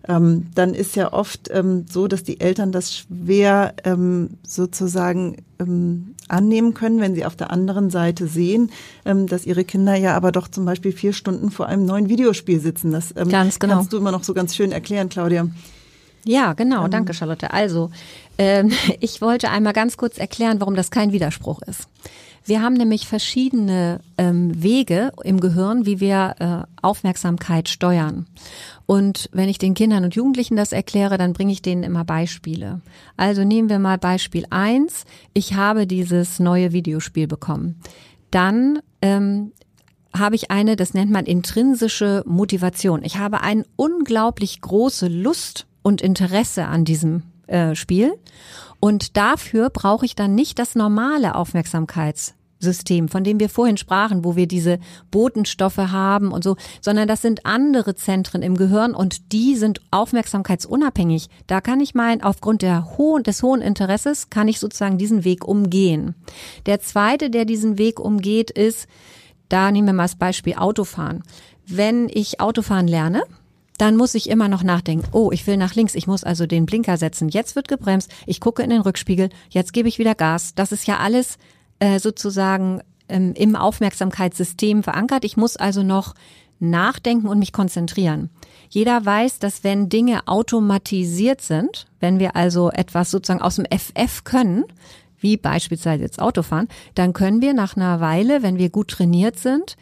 Ähm, 0.08 0.48
dann 0.56 0.74
ist 0.74 0.96
ja 0.96 1.14
oft 1.14 1.50
ähm, 1.52 1.86
so, 1.90 2.08
dass 2.08 2.24
die 2.24 2.40
Eltern 2.40 2.72
das 2.72 2.96
schwer 2.96 3.74
ähm, 3.84 4.38
sozusagen 4.46 5.38
ähm, 5.60 6.16
annehmen 6.28 6.74
können, 6.74 7.00
wenn 7.00 7.16
sie 7.16 7.26
auf 7.26 7.36
der 7.36 7.52
anderen 7.52 7.90
Seite 7.90 8.28
sehen, 8.28 8.72
ähm, 9.06 9.28
dass 9.28 9.46
ihre 9.46 9.64
Kinder 9.64 9.96
ja 9.96 10.16
aber 10.16 10.32
doch 10.32 10.48
zum 10.48 10.66
Beispiel 10.66 10.92
vier 10.92 11.14
Stunden 11.14 11.52
vor 11.52 11.68
einem 11.68 11.86
neuen 11.86 12.10
Videospiel 12.10 12.60
sitzen. 12.60 12.92
Das 12.92 13.14
ähm, 13.16 13.30
Ganz 13.30 13.60
genau. 13.60 13.76
kannst 13.76 13.94
du 13.94 13.98
immer 13.98 14.12
noch 14.12 14.24
so 14.24 14.34
ganz 14.34 14.56
schön 14.56 14.72
erklären, 14.72 15.10
Claudia. 15.10 15.48
Ja, 16.28 16.54
genau. 16.54 16.88
Danke, 16.88 17.14
Charlotte. 17.14 17.54
Also, 17.54 17.92
ich 19.00 19.22
wollte 19.22 19.50
einmal 19.50 19.74
ganz 19.74 19.96
kurz 19.96 20.18
erklären, 20.18 20.60
warum 20.60 20.76
das 20.76 20.90
kein 20.92 21.12
Widerspruch 21.12 21.62
ist. 21.62 21.88
Wir 22.48 22.62
haben 22.62 22.76
nämlich 22.76 23.08
verschiedene 23.08 24.02
ähm, 24.20 24.62
Wege 24.62 25.12
im 25.24 25.40
Gehirn, 25.40 25.88
wie 25.88 26.00
wir 26.00 26.36
äh, 26.40 26.84
Aufmerksamkeit 26.84 27.70
steuern. 27.70 28.28
Und 28.86 29.30
wenn 29.34 29.50
ich 29.50 29.58
den 29.58 29.74
Kindern 29.74 30.04
und 30.04 30.14
Jugendlichen 30.14 30.56
das 30.56 30.72
erkläre, 30.72 31.18
dann 31.18 31.34
bringe 31.34 31.52
ich 31.52 31.64
denen 31.64 31.82
immer 31.82 32.06
Beispiele. 32.06 32.82
Also 33.18 33.44
nehmen 33.44 33.70
wir 33.70 33.80
mal 33.80 33.98
Beispiel 33.98 34.46
eins: 34.52 35.06
Ich 35.34 35.56
habe 35.56 35.88
dieses 35.88 36.40
neue 36.40 36.72
Videospiel 36.72 37.28
bekommen. 37.28 37.80
Dann 38.30 38.80
ähm, 39.02 39.52
habe 40.14 40.36
ich 40.36 40.52
eine, 40.52 40.76
das 40.76 40.94
nennt 40.94 41.12
man 41.12 41.26
intrinsische 41.26 42.24
Motivation. 42.28 43.04
Ich 43.04 43.18
habe 43.18 43.42
eine 43.42 43.66
unglaublich 43.76 44.62
große 44.62 45.08
Lust 45.08 45.66
und 45.82 46.02
Interesse 46.02 46.66
an 46.66 46.86
diesem 46.86 47.24
äh, 47.48 47.76
Spiel. 47.76 48.14
Und 48.80 49.18
dafür 49.18 49.70
brauche 49.70 50.06
ich 50.06 50.16
dann 50.16 50.36
nicht 50.36 50.60
das 50.60 50.76
normale 50.76 51.36
Aufmerksamkeitssystem, 51.36 53.08
von 53.08 53.24
dem 53.24 53.40
wir 53.40 53.50
vorhin 53.50 53.78
sprachen, 53.78 54.24
wo 54.24 54.36
wir 54.36 54.48
diese 54.48 54.80
Botenstoffe 55.12 55.78
haben 55.78 56.32
und 56.32 56.44
so, 56.44 56.56
sondern 56.82 57.08
das 57.08 57.22
sind 57.22 57.46
andere 57.46 57.96
Zentren 57.96 58.42
im 58.42 58.56
Gehirn 58.56 58.94
und 58.94 59.32
die 59.32 59.56
sind 59.56 59.82
aufmerksamkeitsunabhängig. 59.92 61.30
Da 61.48 61.62
kann 61.62 61.80
ich 61.80 61.96
mein, 61.96 62.22
aufgrund 62.22 62.62
der 62.62 62.98
hohen, 62.98 63.24
des 63.24 63.42
hohen 63.42 63.62
Interesses, 63.62 64.30
kann 64.30 64.48
ich 64.48 64.60
sozusagen 64.60 64.98
diesen 64.98 65.24
Weg 65.24 65.48
umgehen. 65.48 66.14
Der 66.66 66.80
zweite, 66.80 67.30
der 67.30 67.46
diesen 67.46 67.78
Weg 67.78 68.00
umgeht, 68.00 68.52
ist, 68.52 68.88
da 69.50 69.72
nehmen 69.72 69.88
wir 69.88 69.94
mal 69.94 70.04
das 70.04 70.16
Beispiel 70.16 70.56
Autofahren. 70.56 71.24
Wenn 71.68 72.10
ich 72.10 72.40
Autofahren 72.40 72.88
lerne, 72.88 73.24
dann 73.78 73.98
muss 73.98 74.16
ich 74.16 74.30
immer 74.30 74.48
noch 74.48 74.64
nachdenken, 74.64 75.08
oh, 75.12 75.32
ich 75.32 75.46
will 75.48 75.58
nach 75.58 75.76
links, 75.76 75.96
ich 75.96 76.08
muss 76.08 76.24
also 76.24 76.46
den 76.46 76.66
Blinker 76.66 76.98
setzen. 76.98 77.30
Jetzt 77.30 77.56
wird 77.56 77.68
gebremst, 77.68 78.12
ich 78.26 78.40
gucke 78.40 78.64
in 78.64 78.70
den 78.70 78.82
Rückspiegel, 78.82 79.30
jetzt 79.50 79.74
gebe 79.74 79.90
ich 79.90 80.00
wieder 80.00 80.16
Gas. 80.16 80.56
Das 80.56 80.72
ist 80.72 80.88
ja 80.88 80.98
alles 80.98 81.38
äh, 81.80 82.00
sozusagen 82.00 82.82
ähm, 83.10 83.34
im 83.36 83.56
Aufmerksamkeitssystem 83.56 84.84
verankert. 84.84 85.26
Ich 85.26 85.38
muss 85.38 85.58
also 85.58 85.84
noch 85.84 86.16
nachdenken 86.60 87.28
und 87.28 87.40
mich 87.40 87.52
konzentrieren. 87.52 88.30
Jeder 88.70 89.06
weiß, 89.06 89.40
dass 89.40 89.64
wenn 89.64 89.90
Dinge 89.90 90.28
automatisiert 90.28 91.42
sind, 91.42 91.86
wenn 92.00 92.20
wir 92.20 92.36
also 92.36 92.72
etwas 92.72 93.12
sozusagen 93.12 93.42
aus 93.42 93.58
dem 93.58 93.66
FF 93.66 94.24
können, 94.24 94.64
wie 95.20 95.38
beispielsweise 95.38 96.04
jetzt 96.04 96.22
Autofahren, 96.22 96.68
dann 96.94 97.14
können 97.14 97.42
wir 97.42 97.54
nach 97.54 97.76
einer 97.76 98.00
Weile, 98.00 98.44
wenn 98.44 98.58
wir 98.58 98.70
gut 98.70 98.90
trainiert 98.90 99.40
sind, 99.40 99.76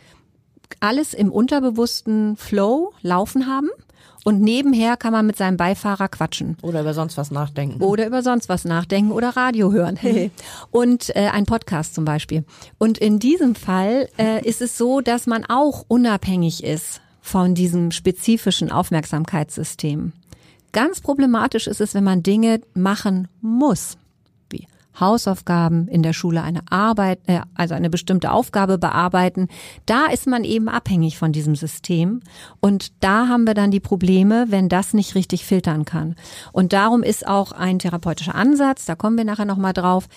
alles 0.80 1.14
im 1.14 1.32
unterbewussten 1.32 2.36
Flow 2.38 2.94
laufen 3.02 3.48
haben 3.48 3.70
und 4.24 4.42
nebenher 4.42 4.98
kann 4.98 5.12
man 5.12 5.26
mit 5.26 5.38
seinem 5.38 5.58
Beifahrer 5.58 6.08
quatschen 6.08 6.58
Oder 6.62 6.82
über 6.82 6.94
sonst 6.94 7.18
was 7.18 7.32
nachdenken. 7.32 7.82
oder 7.82 8.08
über 8.08 8.24
sonst 8.24 8.50
was 8.50 8.66
nachdenken 8.66 9.12
oder 9.12 9.30
Radio 9.36 9.72
hören 9.72 10.00
und 10.72 11.16
äh, 11.16 11.28
ein 11.28 11.46
Podcast 11.46 11.94
zum 11.94 12.06
Beispiel. 12.06 12.46
Und 12.78 12.98
in 12.98 13.20
diesem 13.20 13.56
Fall 13.56 14.10
äh, 14.18 14.46
ist 14.48 14.62
es 14.62 14.78
so, 14.78 15.02
dass 15.02 15.28
man 15.28 15.46
auch 15.46 15.86
unabhängig 15.88 16.64
ist 16.64 17.02
von 17.22 17.56
diesem 17.56 17.92
spezifischen 17.92 18.72
Aufmerksamkeitssystem. 18.72 20.14
Ganz 20.72 21.02
problematisch 21.02 21.68
ist 21.68 21.82
es, 21.82 21.94
wenn 21.94 22.04
man 22.04 22.24
Dinge 22.24 22.62
machen 22.74 23.28
muss, 23.42 23.98
Hausaufgaben 25.00 25.88
in 25.88 26.04
der 26.04 26.14
Schule, 26.14 26.44
eine 26.44 26.62
Arbeit, 26.70 27.20
äh, 27.28 27.42
also 27.56 27.74
eine 27.76 27.90
bestimmte 27.90 28.32
Aufgabe 28.32 28.78
bearbeiten. 28.78 29.48
Da 29.86 30.08
ist 30.08 30.28
man 30.28 30.44
eben 30.44 30.70
abhängig 30.70 31.18
von 31.18 31.32
diesem 31.32 31.56
System 31.56 32.22
und 32.60 32.92
da 33.00 33.28
haben 33.28 33.46
wir 33.46 33.54
dann 33.54 33.72
die 33.72 33.80
Probleme, 33.80 34.46
wenn 34.50 34.70
das 34.70 34.94
nicht 34.94 35.16
richtig 35.16 35.46
filtern 35.46 35.86
kann. 35.86 36.16
Und 36.52 36.74
darum 36.74 37.04
ist 37.04 37.28
auch 37.28 37.52
ein 37.52 37.80
therapeutischer 37.80 38.36
Ansatz, 38.36 38.86
da 38.86 38.96
kommen 38.96 39.18
wir 39.18 39.26
nachher 39.26 39.46
noch 39.46 39.58
mal 39.58 39.74
drauf, 39.74 40.08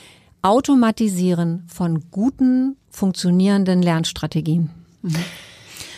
Automatisieren 0.42 1.64
von 1.66 2.04
guten, 2.12 2.76
funktionierenden 2.88 3.83
Lernstrategien. 3.83 4.71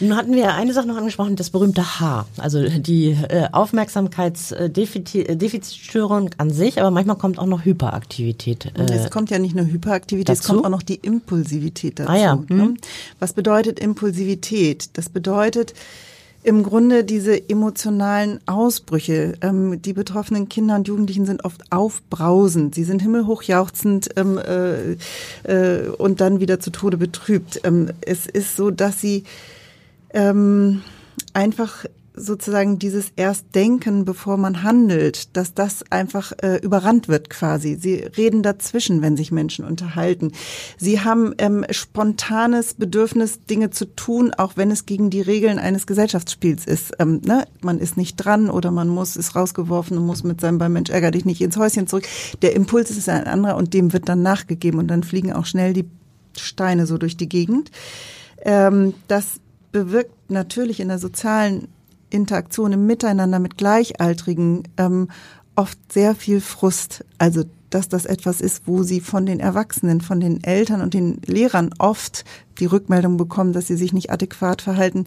Nun 0.00 0.16
hatten 0.16 0.34
wir 0.34 0.54
eine 0.54 0.72
Sache 0.72 0.86
noch 0.86 0.96
angesprochen, 0.96 1.36
das 1.36 1.50
berühmte 1.50 2.00
H. 2.00 2.26
Also 2.36 2.66
die 2.68 3.10
äh, 3.10 3.48
Aufmerksamkeitsdefizitstörung 3.52 6.30
an 6.38 6.50
sich, 6.50 6.80
aber 6.80 6.90
manchmal 6.90 7.16
kommt 7.16 7.38
auch 7.38 7.46
noch 7.46 7.64
Hyperaktivität. 7.64 8.72
Äh, 8.76 8.92
es 8.92 9.10
kommt 9.10 9.30
ja 9.30 9.38
nicht 9.38 9.54
nur 9.54 9.66
Hyperaktivität, 9.66 10.34
es 10.34 10.40
dazu? 10.40 10.54
kommt 10.54 10.66
auch 10.66 10.70
noch 10.70 10.82
die 10.82 10.96
Impulsivität 10.96 11.98
dazu. 11.98 12.10
Ah 12.10 12.16
ja, 12.16 12.38
ne? 12.48 12.74
Was 13.18 13.32
bedeutet 13.32 13.80
Impulsivität? 13.80 14.90
Das 14.94 15.08
bedeutet 15.08 15.74
im 16.44 16.62
Grunde 16.62 17.02
diese 17.04 17.50
emotionalen 17.50 18.38
Ausbrüche. 18.46 19.34
Ähm, 19.40 19.82
die 19.82 19.92
betroffenen 19.92 20.48
Kinder 20.48 20.76
und 20.76 20.88
Jugendlichen 20.88 21.26
sind 21.26 21.44
oft 21.44 21.62
aufbrausend. 21.70 22.74
Sie 22.74 22.84
sind 22.84 23.02
himmelhoch 23.02 23.42
jauchzend 23.42 24.08
ähm, 24.16 24.38
äh, 24.38 24.92
äh, 25.42 25.88
und 25.88 26.20
dann 26.20 26.40
wieder 26.40 26.60
zu 26.60 26.70
Tode 26.70 26.96
betrübt. 26.96 27.60
Ähm, 27.64 27.90
es 28.00 28.26
ist 28.26 28.56
so, 28.56 28.70
dass 28.70 29.00
sie 29.00 29.24
ähm, 30.12 30.82
einfach 31.32 31.84
sozusagen 32.20 32.78
dieses 32.78 33.12
erst 33.16 33.54
denken, 33.54 34.04
bevor 34.04 34.36
man 34.36 34.62
handelt, 34.62 35.36
dass 35.36 35.54
das 35.54 35.84
einfach 35.90 36.32
äh, 36.42 36.56
überrannt 36.56 37.08
wird 37.08 37.30
quasi. 37.30 37.76
Sie 37.76 37.94
reden 37.94 38.42
dazwischen, 38.42 39.02
wenn 39.02 39.16
sich 39.16 39.32
Menschen 39.32 39.64
unterhalten. 39.64 40.32
Sie 40.76 41.00
haben 41.00 41.34
ähm, 41.38 41.64
spontanes 41.70 42.74
Bedürfnis, 42.74 43.44
Dinge 43.44 43.70
zu 43.70 43.84
tun, 43.84 44.32
auch 44.36 44.52
wenn 44.56 44.70
es 44.70 44.86
gegen 44.86 45.10
die 45.10 45.20
Regeln 45.20 45.58
eines 45.58 45.86
Gesellschaftsspiels 45.86 46.66
ist. 46.66 46.92
Ähm, 46.98 47.20
ne? 47.24 47.44
Man 47.60 47.78
ist 47.78 47.96
nicht 47.96 48.16
dran 48.16 48.50
oder 48.50 48.70
man 48.70 48.88
muss, 48.88 49.16
ist 49.16 49.34
rausgeworfen 49.34 49.96
und 49.96 50.06
muss 50.06 50.24
mit 50.24 50.40
seinem 50.40 50.58
beim 50.58 50.72
Mensch 50.72 50.90
ärger 50.90 51.10
dich 51.10 51.24
nicht 51.24 51.40
ins 51.40 51.56
Häuschen 51.56 51.86
zurück. 51.86 52.06
Der 52.42 52.54
Impuls 52.54 52.90
ist 52.90 53.08
ein 53.08 53.24
anderer 53.24 53.56
und 53.56 53.74
dem 53.74 53.92
wird 53.92 54.08
dann 54.08 54.22
nachgegeben 54.22 54.78
und 54.78 54.88
dann 54.88 55.02
fliegen 55.02 55.32
auch 55.32 55.46
schnell 55.46 55.72
die 55.72 55.88
Steine 56.36 56.86
so 56.86 56.98
durch 56.98 57.16
die 57.16 57.28
Gegend. 57.28 57.70
Ähm, 58.44 58.94
das 59.08 59.40
bewirkt 59.72 60.30
natürlich 60.30 60.80
in 60.80 60.88
der 60.88 60.98
sozialen 60.98 61.68
Interaktion 62.10 62.72
im 62.72 62.86
Miteinander 62.86 63.38
mit 63.38 63.58
Gleichaltrigen 63.58 64.64
ähm, 64.76 65.08
oft 65.56 65.78
sehr 65.92 66.14
viel 66.14 66.40
Frust. 66.40 67.04
Also 67.18 67.44
dass 67.70 67.88
das 67.88 68.06
etwas 68.06 68.40
ist, 68.40 68.62
wo 68.66 68.82
sie 68.82 69.00
von 69.00 69.26
den 69.26 69.40
Erwachsenen, 69.40 70.00
von 70.00 70.20
den 70.20 70.42
Eltern 70.42 70.80
und 70.80 70.94
den 70.94 71.20
Lehrern 71.26 71.70
oft 71.78 72.24
die 72.58 72.66
Rückmeldung 72.66 73.16
bekommen, 73.16 73.52
dass 73.52 73.66
sie 73.66 73.76
sich 73.76 73.92
nicht 73.92 74.10
adäquat 74.10 74.62
verhalten, 74.62 75.06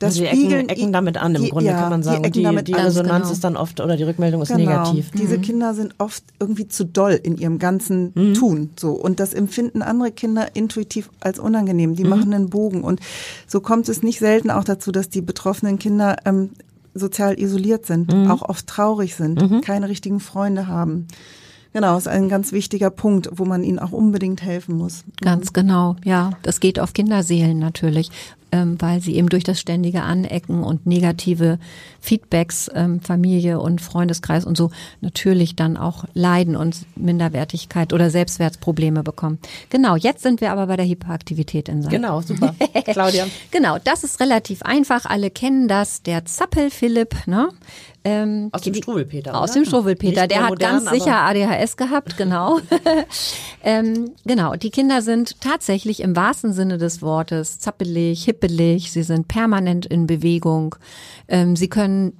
das 0.00 0.14
die 0.14 0.26
spiegeln 0.26 0.68
ecken, 0.68 0.82
ecken 0.82 0.92
damit 0.92 1.16
an, 1.16 1.34
im 1.36 1.42
die, 1.44 1.50
Grunde 1.50 1.70
ja, 1.70 1.78
kann 1.78 1.90
man 1.90 2.02
sagen. 2.02 2.24
Die, 2.24 2.30
die, 2.32 2.42
damit 2.42 2.66
die 2.66 2.74
an. 2.74 2.84
Resonanz 2.86 3.22
genau. 3.24 3.32
ist 3.32 3.44
dann 3.44 3.56
oft, 3.56 3.80
oder 3.80 3.96
die 3.96 4.02
Rückmeldung 4.02 4.42
ist 4.42 4.48
Genau. 4.48 4.58
negativ. 4.70 5.10
Diese 5.12 5.38
Mhm. 5.38 5.42
Kinder 5.42 5.74
sind 5.74 5.94
oft 5.98 6.24
irgendwie 6.40 6.66
zu 6.66 6.84
doll 6.84 7.12
in 7.22 7.36
ihrem 7.38 7.58
ganzen 7.58 8.10
Mhm. 8.14 8.34
Tun. 8.34 8.70
So. 8.78 8.90
Und 8.92 9.20
das 9.20 9.32
empfinden 9.34 9.82
andere 9.82 10.10
Kinder 10.10 10.48
intuitiv 10.56 11.10
als 11.20 11.38
unangenehm. 11.38 11.90
Mhm. 11.90 11.94
Die 11.96 12.04
machen 12.04 12.34
einen 12.34 12.50
Bogen. 12.50 12.82
Und 12.82 12.98
so 13.46 13.60
kommt 13.60 13.88
es 13.88 14.02
nicht 14.02 14.18
selten 14.18 14.50
auch 14.50 14.64
dazu, 14.64 14.90
dass 14.90 15.08
die 15.08 15.20
betroffenen 15.22 15.78
Kinder 15.78 16.16
ähm, 16.24 16.50
sozial 16.94 17.38
isoliert 17.38 17.86
sind, 17.86 18.12
Mhm. 18.12 18.30
auch 18.30 18.42
oft 18.42 18.66
traurig 18.66 19.14
sind, 19.14 19.62
keine 19.62 19.88
richtigen 19.88 20.18
Freunde 20.18 20.66
haben. 20.66 21.06
Genau, 21.72 21.96
ist 21.96 22.08
ein 22.08 22.28
ganz 22.28 22.50
wichtiger 22.50 22.90
Punkt, 22.90 23.28
wo 23.36 23.44
man 23.44 23.62
ihnen 23.62 23.78
auch 23.78 23.92
unbedingt 23.92 24.42
helfen 24.42 24.76
muss. 24.76 25.04
Ganz 25.20 25.52
genau, 25.52 25.94
ja. 26.04 26.30
Das 26.42 26.58
geht 26.58 26.80
auf 26.80 26.92
Kinderseelen 26.94 27.60
natürlich, 27.60 28.10
weil 28.52 29.00
sie 29.00 29.14
eben 29.16 29.28
durch 29.28 29.44
das 29.44 29.60
ständige 29.60 30.02
Anecken 30.02 30.62
und 30.62 30.86
negative 30.86 31.58
Feedbacks, 32.00 32.70
ähm, 32.74 33.00
Familie 33.00 33.60
und 33.60 33.80
Freundeskreis 33.80 34.44
und 34.44 34.56
so 34.56 34.70
natürlich 35.00 35.56
dann 35.56 35.76
auch 35.76 36.04
leiden 36.14 36.56
und 36.56 36.86
Minderwertigkeit 36.96 37.92
oder 37.92 38.10
Selbstwertprobleme 38.10 39.02
bekommen. 39.02 39.38
Genau, 39.68 39.96
jetzt 39.96 40.22
sind 40.22 40.40
wir 40.40 40.52
aber 40.52 40.66
bei 40.66 40.76
der 40.76 40.86
Hyperaktivität 40.86 41.68
in 41.68 41.82
Sachen. 41.82 41.92
Genau, 41.92 42.20
super. 42.20 42.54
Claudia. 42.84 43.26
Genau, 43.50 43.78
das 43.82 44.04
ist 44.04 44.20
relativ 44.20 44.62
einfach. 44.62 45.04
Alle 45.06 45.30
kennen 45.30 45.68
das. 45.68 46.02
Der 46.02 46.24
Zappel-Philipp, 46.24 47.26
ne? 47.26 47.50
Ähm, 48.02 48.48
Aus 48.52 48.62
dem 48.62 48.74
Struwwelpeter, 48.74 49.38
Aus 49.38 49.52
dem 49.52 49.66
Struwwelpeter. 49.66 50.22
Nicht 50.22 50.30
Der 50.30 50.42
hat 50.42 50.50
modern, 50.50 50.84
ganz 50.84 50.90
sicher 50.90 51.16
ADHS 51.16 51.76
gehabt, 51.76 52.16
genau. 52.16 52.58
ähm, 53.62 54.12
genau, 54.24 54.54
die 54.54 54.70
Kinder 54.70 55.02
sind 55.02 55.38
tatsächlich 55.42 56.00
im 56.00 56.16
wahrsten 56.16 56.54
Sinne 56.54 56.78
des 56.78 57.02
Wortes 57.02 57.58
zappelig, 57.58 58.24
hippelig. 58.40 58.92
Sie 58.92 59.02
sind 59.02 59.28
permanent 59.28 59.86
in 59.86 60.06
Bewegung. 60.06 60.76
Ähm, 61.28 61.56
sie 61.56 61.68
können 61.68 62.12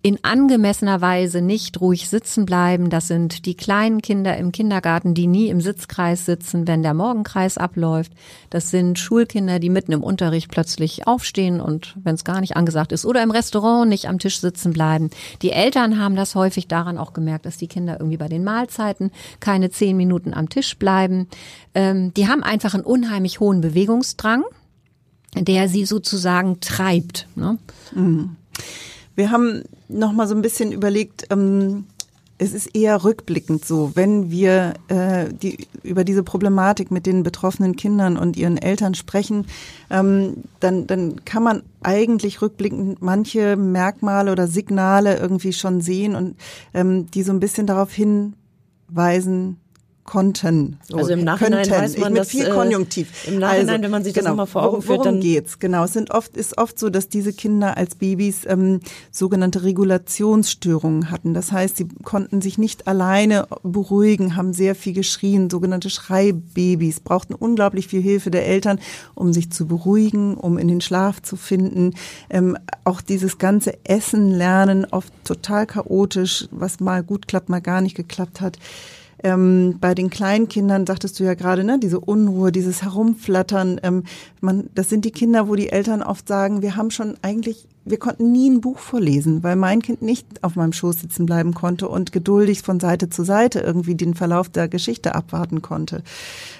in 0.00 0.22
angemessener 0.22 1.00
Weise 1.00 1.42
nicht 1.42 1.80
ruhig 1.80 2.08
sitzen 2.08 2.46
bleiben. 2.46 2.88
Das 2.88 3.08
sind 3.08 3.46
die 3.46 3.56
kleinen 3.56 4.00
Kinder 4.00 4.36
im 4.36 4.52
Kindergarten, 4.52 5.12
die 5.12 5.26
nie 5.26 5.48
im 5.48 5.60
Sitzkreis 5.60 6.24
sitzen, 6.24 6.68
wenn 6.68 6.84
der 6.84 6.94
Morgenkreis 6.94 7.58
abläuft. 7.58 8.12
Das 8.48 8.70
sind 8.70 8.98
Schulkinder, 8.98 9.58
die 9.58 9.70
mitten 9.70 9.90
im 9.90 10.04
Unterricht 10.04 10.50
plötzlich 10.50 11.08
aufstehen 11.08 11.60
und 11.60 11.96
wenn 12.02 12.14
es 12.14 12.22
gar 12.22 12.40
nicht 12.40 12.56
angesagt 12.56 12.92
ist 12.92 13.04
oder 13.04 13.24
im 13.24 13.32
Restaurant 13.32 13.88
nicht 13.88 14.08
am 14.08 14.20
Tisch 14.20 14.38
sitzen 14.38 14.72
bleiben. 14.72 15.10
Die 15.42 15.50
Eltern 15.50 16.00
haben 16.00 16.14
das 16.14 16.36
häufig 16.36 16.68
daran 16.68 16.96
auch 16.96 17.12
gemerkt, 17.12 17.44
dass 17.44 17.56
die 17.56 17.68
Kinder 17.68 17.96
irgendwie 17.98 18.18
bei 18.18 18.28
den 18.28 18.44
Mahlzeiten 18.44 19.10
keine 19.40 19.68
zehn 19.70 19.96
Minuten 19.96 20.32
am 20.32 20.48
Tisch 20.48 20.78
bleiben. 20.78 21.26
Ähm, 21.74 22.14
die 22.14 22.28
haben 22.28 22.44
einfach 22.44 22.74
einen 22.74 22.84
unheimlich 22.84 23.40
hohen 23.40 23.60
Bewegungsdrang, 23.60 24.44
der 25.42 25.68
sie 25.68 25.84
sozusagen 25.84 26.60
treibt. 26.60 27.26
Ne? 27.34 27.58
Wir 29.14 29.30
haben 29.30 29.62
noch 29.88 30.12
mal 30.12 30.28
so 30.28 30.34
ein 30.34 30.42
bisschen 30.42 30.72
überlegt, 30.72 31.26
ähm, 31.30 31.84
es 32.38 32.54
ist 32.54 32.74
eher 32.74 33.02
rückblickend 33.02 33.64
so, 33.64 33.90
wenn 33.94 34.30
wir 34.30 34.74
äh, 34.86 35.26
die, 35.32 35.66
über 35.82 36.04
diese 36.04 36.22
Problematik 36.22 36.92
mit 36.92 37.04
den 37.04 37.24
betroffenen 37.24 37.74
Kindern 37.74 38.16
und 38.16 38.36
ihren 38.36 38.56
Eltern 38.56 38.94
sprechen, 38.94 39.46
ähm, 39.90 40.44
dann, 40.60 40.86
dann 40.86 41.24
kann 41.24 41.42
man 41.42 41.62
eigentlich 41.82 42.40
rückblickend 42.40 43.02
manche 43.02 43.56
Merkmale 43.56 44.30
oder 44.30 44.46
Signale 44.46 45.18
irgendwie 45.18 45.52
schon 45.52 45.80
sehen 45.80 46.14
und 46.14 46.36
ähm, 46.74 47.10
die 47.10 47.24
so 47.24 47.32
ein 47.32 47.40
bisschen 47.40 47.66
darauf 47.66 47.92
hinweisen 47.92 49.58
konnten. 50.08 50.78
So, 50.88 50.96
Also 50.96 51.10
im 51.12 51.22
Nachhinein 51.22 51.64
könnten. 51.68 51.82
weiß 51.82 51.98
man 51.98 52.06
ich, 52.08 52.12
mit 52.14 52.20
das, 52.20 52.28
viel 52.30 52.46
äh, 52.46 52.50
Konjunktiv. 52.50 53.26
im 53.28 53.38
Nachhinein, 53.38 53.68
also, 53.68 53.82
wenn 53.84 53.90
man 53.90 54.02
sich 54.04 54.14
das 54.14 54.22
genau, 54.24 54.30
nochmal 54.30 54.46
vor 54.46 54.62
Augen 54.62 54.72
worum- 54.72 54.82
führt, 54.82 55.04
dann- 55.06 55.20
geht's? 55.20 55.58
Genau, 55.58 55.84
es 55.84 55.92
sind 55.92 56.10
oft 56.10 56.34
ist 56.36 56.56
oft 56.58 56.78
so, 56.78 56.88
dass 56.88 57.08
diese 57.10 57.32
Kinder 57.34 57.76
als 57.76 57.94
Babys 57.94 58.40
ähm, 58.46 58.80
sogenannte 59.12 59.62
Regulationsstörungen 59.62 61.10
hatten. 61.10 61.34
Das 61.34 61.52
heißt, 61.52 61.76
sie 61.76 61.88
konnten 62.04 62.40
sich 62.40 62.58
nicht 62.58 62.86
alleine 62.88 63.46
beruhigen, 63.62 64.34
haben 64.36 64.52
sehr 64.52 64.74
viel 64.74 64.94
geschrien, 64.94 65.50
sogenannte 65.50 65.90
Schreibabys, 65.90 67.00
brauchten 67.00 67.34
unglaublich 67.34 67.86
viel 67.88 68.02
Hilfe 68.02 68.30
der 68.30 68.46
Eltern, 68.46 68.80
um 69.14 69.32
sich 69.32 69.50
zu 69.50 69.66
beruhigen, 69.66 70.34
um 70.36 70.58
in 70.58 70.68
den 70.68 70.80
Schlaf 70.80 71.22
zu 71.22 71.36
finden. 71.36 71.94
Ähm, 72.30 72.56
auch 72.84 73.00
dieses 73.00 73.38
ganze 73.38 73.74
Essen 73.84 74.30
lernen, 74.30 74.86
oft 74.90 75.12
total 75.24 75.66
chaotisch, 75.66 76.48
was 76.50 76.80
mal 76.80 77.02
gut 77.02 77.28
klappt, 77.28 77.48
mal 77.48 77.60
gar 77.60 77.80
nicht 77.80 77.94
geklappt 77.96 78.40
hat. 78.40 78.58
Ähm, 79.22 79.76
bei 79.80 79.94
den 79.94 80.10
Kleinkindern 80.10 80.86
sagtest 80.86 81.18
du 81.18 81.24
ja 81.24 81.34
gerade, 81.34 81.64
ne, 81.64 81.78
diese 81.78 81.98
Unruhe, 81.98 82.52
dieses 82.52 82.82
Herumflattern. 82.82 83.80
Ähm, 83.82 84.04
man, 84.40 84.70
das 84.74 84.88
sind 84.88 85.04
die 85.04 85.10
Kinder, 85.10 85.48
wo 85.48 85.56
die 85.56 85.70
Eltern 85.70 86.02
oft 86.02 86.28
sagen, 86.28 86.62
wir 86.62 86.76
haben 86.76 86.90
schon 86.90 87.16
eigentlich, 87.22 87.66
wir 87.84 87.98
konnten 87.98 88.30
nie 88.30 88.48
ein 88.48 88.60
Buch 88.60 88.78
vorlesen, 88.78 89.42
weil 89.42 89.56
mein 89.56 89.82
Kind 89.82 90.02
nicht 90.02 90.26
auf 90.42 90.54
meinem 90.54 90.72
Schoß 90.72 91.00
sitzen 91.00 91.26
bleiben 91.26 91.52
konnte 91.52 91.88
und 91.88 92.12
geduldig 92.12 92.62
von 92.62 92.78
Seite 92.78 93.08
zu 93.08 93.24
Seite 93.24 93.60
irgendwie 93.60 93.96
den 93.96 94.14
Verlauf 94.14 94.48
der 94.48 94.68
Geschichte 94.68 95.14
abwarten 95.14 95.62
konnte. 95.62 96.02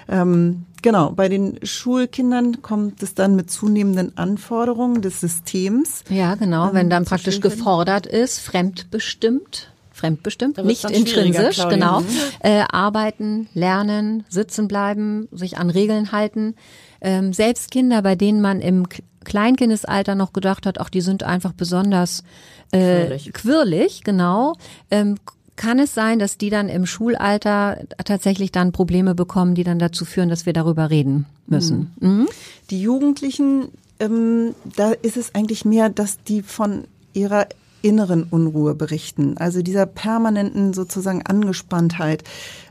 Ähm, 0.09 0.65
genau, 0.81 1.11
bei 1.11 1.29
den 1.29 1.59
Schulkindern 1.63 2.61
kommt 2.61 3.01
es 3.03 3.13
dann 3.13 3.37
mit 3.37 3.49
zunehmenden 3.49 4.17
Anforderungen 4.17 5.01
des 5.01 5.21
Systems. 5.21 6.03
Ja, 6.09 6.35
genau, 6.35 6.73
wenn 6.73 6.89
dann 6.89 7.05
praktisch 7.05 7.39
gefordert 7.39 8.05
ist, 8.05 8.39
fremdbestimmt, 8.39 9.71
fremdbestimmt, 9.99 10.57
nicht 10.65 10.83
intrinsisch, 10.89 11.57
genau, 11.69 11.99
Mhm. 12.01 12.05
äh, 12.41 12.63
arbeiten, 12.71 13.47
lernen, 13.53 14.23
sitzen 14.29 14.67
bleiben, 14.67 15.27
sich 15.31 15.57
an 15.57 15.69
Regeln 15.69 16.11
halten. 16.11 16.55
Ähm, 17.01 17.31
selbst 17.33 17.71
Kinder, 17.71 18.01
bei 18.01 18.15
denen 18.15 18.41
man 18.41 18.61
im 18.61 18.87
Kleinkindesalter 19.23 20.15
noch 20.15 20.33
gedacht 20.33 20.65
hat, 20.65 20.79
ach, 20.79 20.89
die 20.89 21.01
sind 21.01 21.23
einfach 21.23 21.53
besonders 21.53 22.23
äh, 22.71 23.05
Quirlig. 23.05 23.33
quirlig, 23.33 24.03
genau, 24.03 24.53
ähm, 24.91 25.15
kann 25.55 25.77
es 25.79 25.93
sein, 25.93 26.19
dass 26.19 26.37
die 26.37 26.49
dann 26.49 26.69
im 26.69 26.85
Schulalter 26.85 27.79
tatsächlich 28.05 28.51
dann 28.53 28.71
Probleme 28.71 29.13
bekommen, 29.13 29.55
die 29.55 29.63
dann 29.65 29.77
dazu 29.77 30.05
führen, 30.05 30.29
dass 30.29 30.45
wir 30.45 30.53
darüber 30.53 30.89
reden 30.89 31.25
müssen. 31.47 31.91
Mhm. 31.99 32.27
Die 32.69 32.81
Jugendlichen, 32.81 33.67
ähm, 33.99 34.55
da 34.77 34.91
ist 34.93 35.17
es 35.17 35.35
eigentlich 35.35 35.65
mehr, 35.65 35.89
dass 35.89 36.23
die 36.23 36.43
von 36.43 36.85
ihrer 37.13 37.47
inneren 37.81 38.23
Unruhe 38.23 38.75
berichten, 38.75 39.37
also 39.37 39.61
dieser 39.61 39.85
permanenten 39.85 40.73
sozusagen 40.73 41.25
Angespanntheit, 41.25 42.23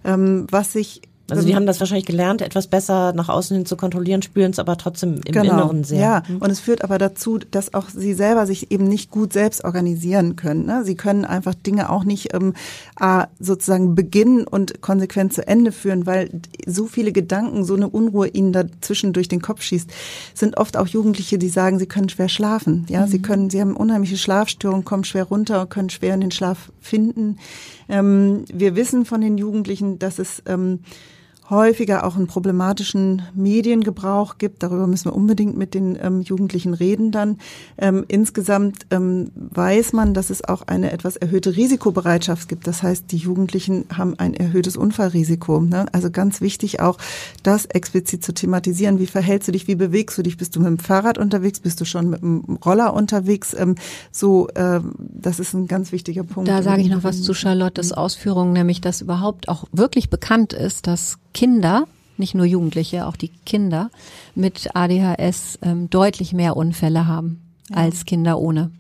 ähm, 0.05 0.47
was 0.51 0.73
sich 0.73 1.03
Also 1.31 1.47
die 1.47 1.55
haben 1.55 1.67
das 1.67 1.79
wahrscheinlich 1.79 2.07
gelernt, 2.07 2.41
etwas 2.41 2.69
besser 2.69 3.13
nach 3.13 3.29
außen 3.29 3.55
hin 3.55 3.67
zu 3.67 3.77
kontrollieren, 3.77 4.23
spüren 4.23 4.51
es 4.51 4.59
aber 4.59 4.79
trotzdem 4.79 5.17
im 5.27 5.33
genau, 5.33 5.53
Inneren 5.53 5.85
sehr. 5.85 6.01
Ja, 6.01 6.23
und 6.41 6.51
es 6.51 6.59
führt 6.61 6.83
aber 6.83 6.97
dazu, 6.97 7.39
dass 7.39 7.75
auch 7.75 7.91
sie 7.91 8.15
selber 8.15 8.47
sich 8.47 8.71
eben 8.71 8.85
nicht 8.85 9.11
gut 9.11 9.35
selbst 9.35 9.63
organisieren 9.63 10.37
können. 10.37 10.65
Ne? 10.65 10.85
Sie 10.85 10.95
können 10.95 11.27
einfach 11.27 11.55
Dinge 11.55 11.91
auch 11.91 12.05
nicht 12.05 12.33
ähm, 12.33 12.55
sozusagen 13.39 13.95
beginnen 13.95 14.45
und 14.45 14.81
konsequent 14.81 15.35
zu 15.35 15.47
Ende 15.47 15.71
führen, 15.73 16.07
weil 16.07 16.31
so 16.67 16.87
viele 16.87 17.13
Gedanken, 17.13 17.65
so 17.65 17.75
eine 17.75 17.89
Unruhe 17.89 18.29
ihnen 18.29 18.53
dazwischen 18.53 19.13
durch 19.13 19.29
den 19.29 19.43
Kopf 19.43 19.61
schießt. 19.61 19.91
Es 20.33 20.41
sind 20.41 20.57
oft 20.57 20.79
auch 20.79 20.87
Jugendliche, 20.87 21.37
die 21.37 21.51
sagen, 21.51 21.79
sie 21.79 21.87
können 21.87 22.09
schwer 22.09 22.31
schlafen. 22.31 22.87
Ja, 22.89 23.07
sie 23.07 23.21
können, 23.21 23.51
sie 23.51 23.61
haben 23.61 23.77
unheimliche 23.77 24.17
Schlafstörungen, 24.17 24.85
kommen 24.85 25.05
schwer 25.05 25.25
runter 25.25 25.61
und 25.61 25.71
können 25.71 25.91
schwer 25.91 26.15
in 26.15 26.23
den 26.23 26.31
Schlaf 26.31 26.73
finden. 26.81 27.37
Ähm, 27.89 28.45
wir 28.53 28.77
wissen 28.77 29.05
von 29.05 29.21
den 29.21 29.37
Jugendlichen, 29.37 29.99
dass 29.99 30.19
es 30.19 30.43
ähm, 30.47 30.81
häufiger 31.51 32.05
auch 32.05 32.17
einen 32.17 32.27
problematischen 32.27 33.23
Mediengebrauch 33.35 34.39
gibt. 34.39 34.63
Darüber 34.63 34.87
müssen 34.87 35.07
wir 35.07 35.15
unbedingt 35.15 35.57
mit 35.57 35.75
den 35.75 35.99
ähm, 36.01 36.21
Jugendlichen 36.21 36.75
reden 36.75 37.11
dann. 37.11 37.39
Ähm, 37.79 38.05
insgesamt 38.09 38.87
ähm, 38.91 39.31
weiß 39.35 39.93
man, 39.95 40.13
dass 40.13 40.31
es 40.31 40.45
auch 40.45 40.63
eine 40.63 40.93
etwas 40.93 41.17
erhöhte 41.17 41.57
Risikobereitschaft 41.57 42.49
gibt. 42.49 42.67
Das 42.67 42.83
heißt, 42.83 43.11
die 43.13 43.17
Jugendlichen 43.17 43.87
haben 43.97 44.19
ein 44.19 44.35
erhöhtes 44.35 44.77
Unfallrisiko. 44.77 45.61
Ne? 45.61 45.87
Also 45.93 46.11
ganz 46.11 46.41
wichtig 46.41 46.81
auch, 46.81 46.99
das 47.43 47.65
explizit 47.67 48.25
zu 48.25 48.35
thematisieren. 48.35 48.99
Wie 48.99 49.07
verhältst 49.07 49.49
du 49.49 49.53
dich? 49.53 49.67
Wie 49.69 49.75
bewegst 49.75 50.19
du 50.19 50.23
dich? 50.23 50.37
Bist 50.37 50.55
du 50.55 50.61
mit 50.61 50.69
dem 50.69 50.79
Fahrrad 50.79 51.17
unterwegs? 51.17 51.61
Bist 51.61 51.81
du 51.81 51.87
schon 51.87 52.11
mit 52.11 52.21
dem 52.21 52.59
Roller 52.65 52.93
unterwegs? 52.93 53.55
Ähm, 53.59 53.77
so, 54.13 54.49
ähm, 54.55 54.93
das 54.99 55.41
ist 55.41 55.55
ein 55.55 55.67
ganz 55.67 55.93
wichtiger 55.93 56.25
Punkt. 56.25 56.49
Da 56.49 56.63
sage 56.63 56.83
ich 56.83 56.89
noch 56.89 57.05
was 57.05 57.23
zu 57.23 57.33
Charlottes 57.33 57.93
Ausführungen, 57.93 58.53
nämlich 58.53 58.81
dass 58.81 59.01
überhaupt 59.01 59.49
auch 59.49 59.65
wirklich 59.73 60.11
bekannt 60.11 60.53
ist, 60.53 60.87
dass 60.87 61.19
Kinder, 61.39 61.87
nicht 62.17 62.35
nur 62.35 62.47
Jugendliche, 62.47 63.07
auch 63.07 63.15
die 63.15 63.31
Kinder 63.47 63.93
mit 64.35 64.75
ADHS 64.75 65.61
ähm, 65.63 65.89
deutlich 65.89 66.33
mehr 66.33 66.57
Unfälle 66.57 67.07
haben 67.07 67.41
als 67.73 68.07
Kinder 68.07 68.41
ohne. 68.41 68.73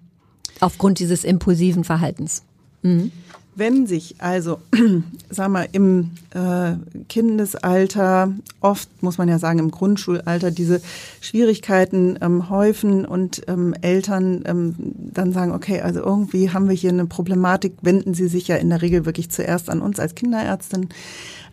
Aufgrund 0.58 0.98
dieses 0.98 1.22
impulsiven 1.22 1.84
Verhaltens. 1.84 2.42
Mhm. 2.82 3.12
Wenn 3.54 3.86
sich 3.86 4.16
also, 4.18 4.58
sag 5.30 5.50
mal, 5.50 5.68
im 5.70 6.10
äh, 6.34 6.72
Kindesalter, 7.08 8.32
oft 8.60 8.88
muss 9.04 9.18
man 9.18 9.28
ja 9.28 9.38
sagen 9.38 9.60
im 9.60 9.70
Grundschulalter, 9.70 10.50
diese 10.50 10.80
Schwierigkeiten 11.20 12.18
ähm, 12.20 12.50
häufen 12.50 13.04
und 13.04 13.42
ähm, 13.46 13.72
Eltern 13.82 14.42
ähm, 14.46 14.74
dann 14.78 15.32
sagen, 15.32 15.52
okay, 15.52 15.80
also 15.80 16.00
irgendwie 16.00 16.50
haben 16.50 16.68
wir 16.68 16.74
hier 16.74 16.90
eine 16.90 17.06
Problematik, 17.06 17.74
wenden 17.82 18.14
sie 18.14 18.26
sich 18.26 18.48
ja 18.48 18.56
in 18.56 18.70
der 18.70 18.82
Regel 18.82 19.06
wirklich 19.06 19.30
zuerst 19.30 19.70
an 19.70 19.80
uns 19.80 20.00
als 20.00 20.16
Kinderärztin 20.16 20.88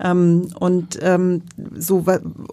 ähm, 0.04 0.50
und 0.60 1.00
ähm, 1.02 1.42
so 1.78 2.06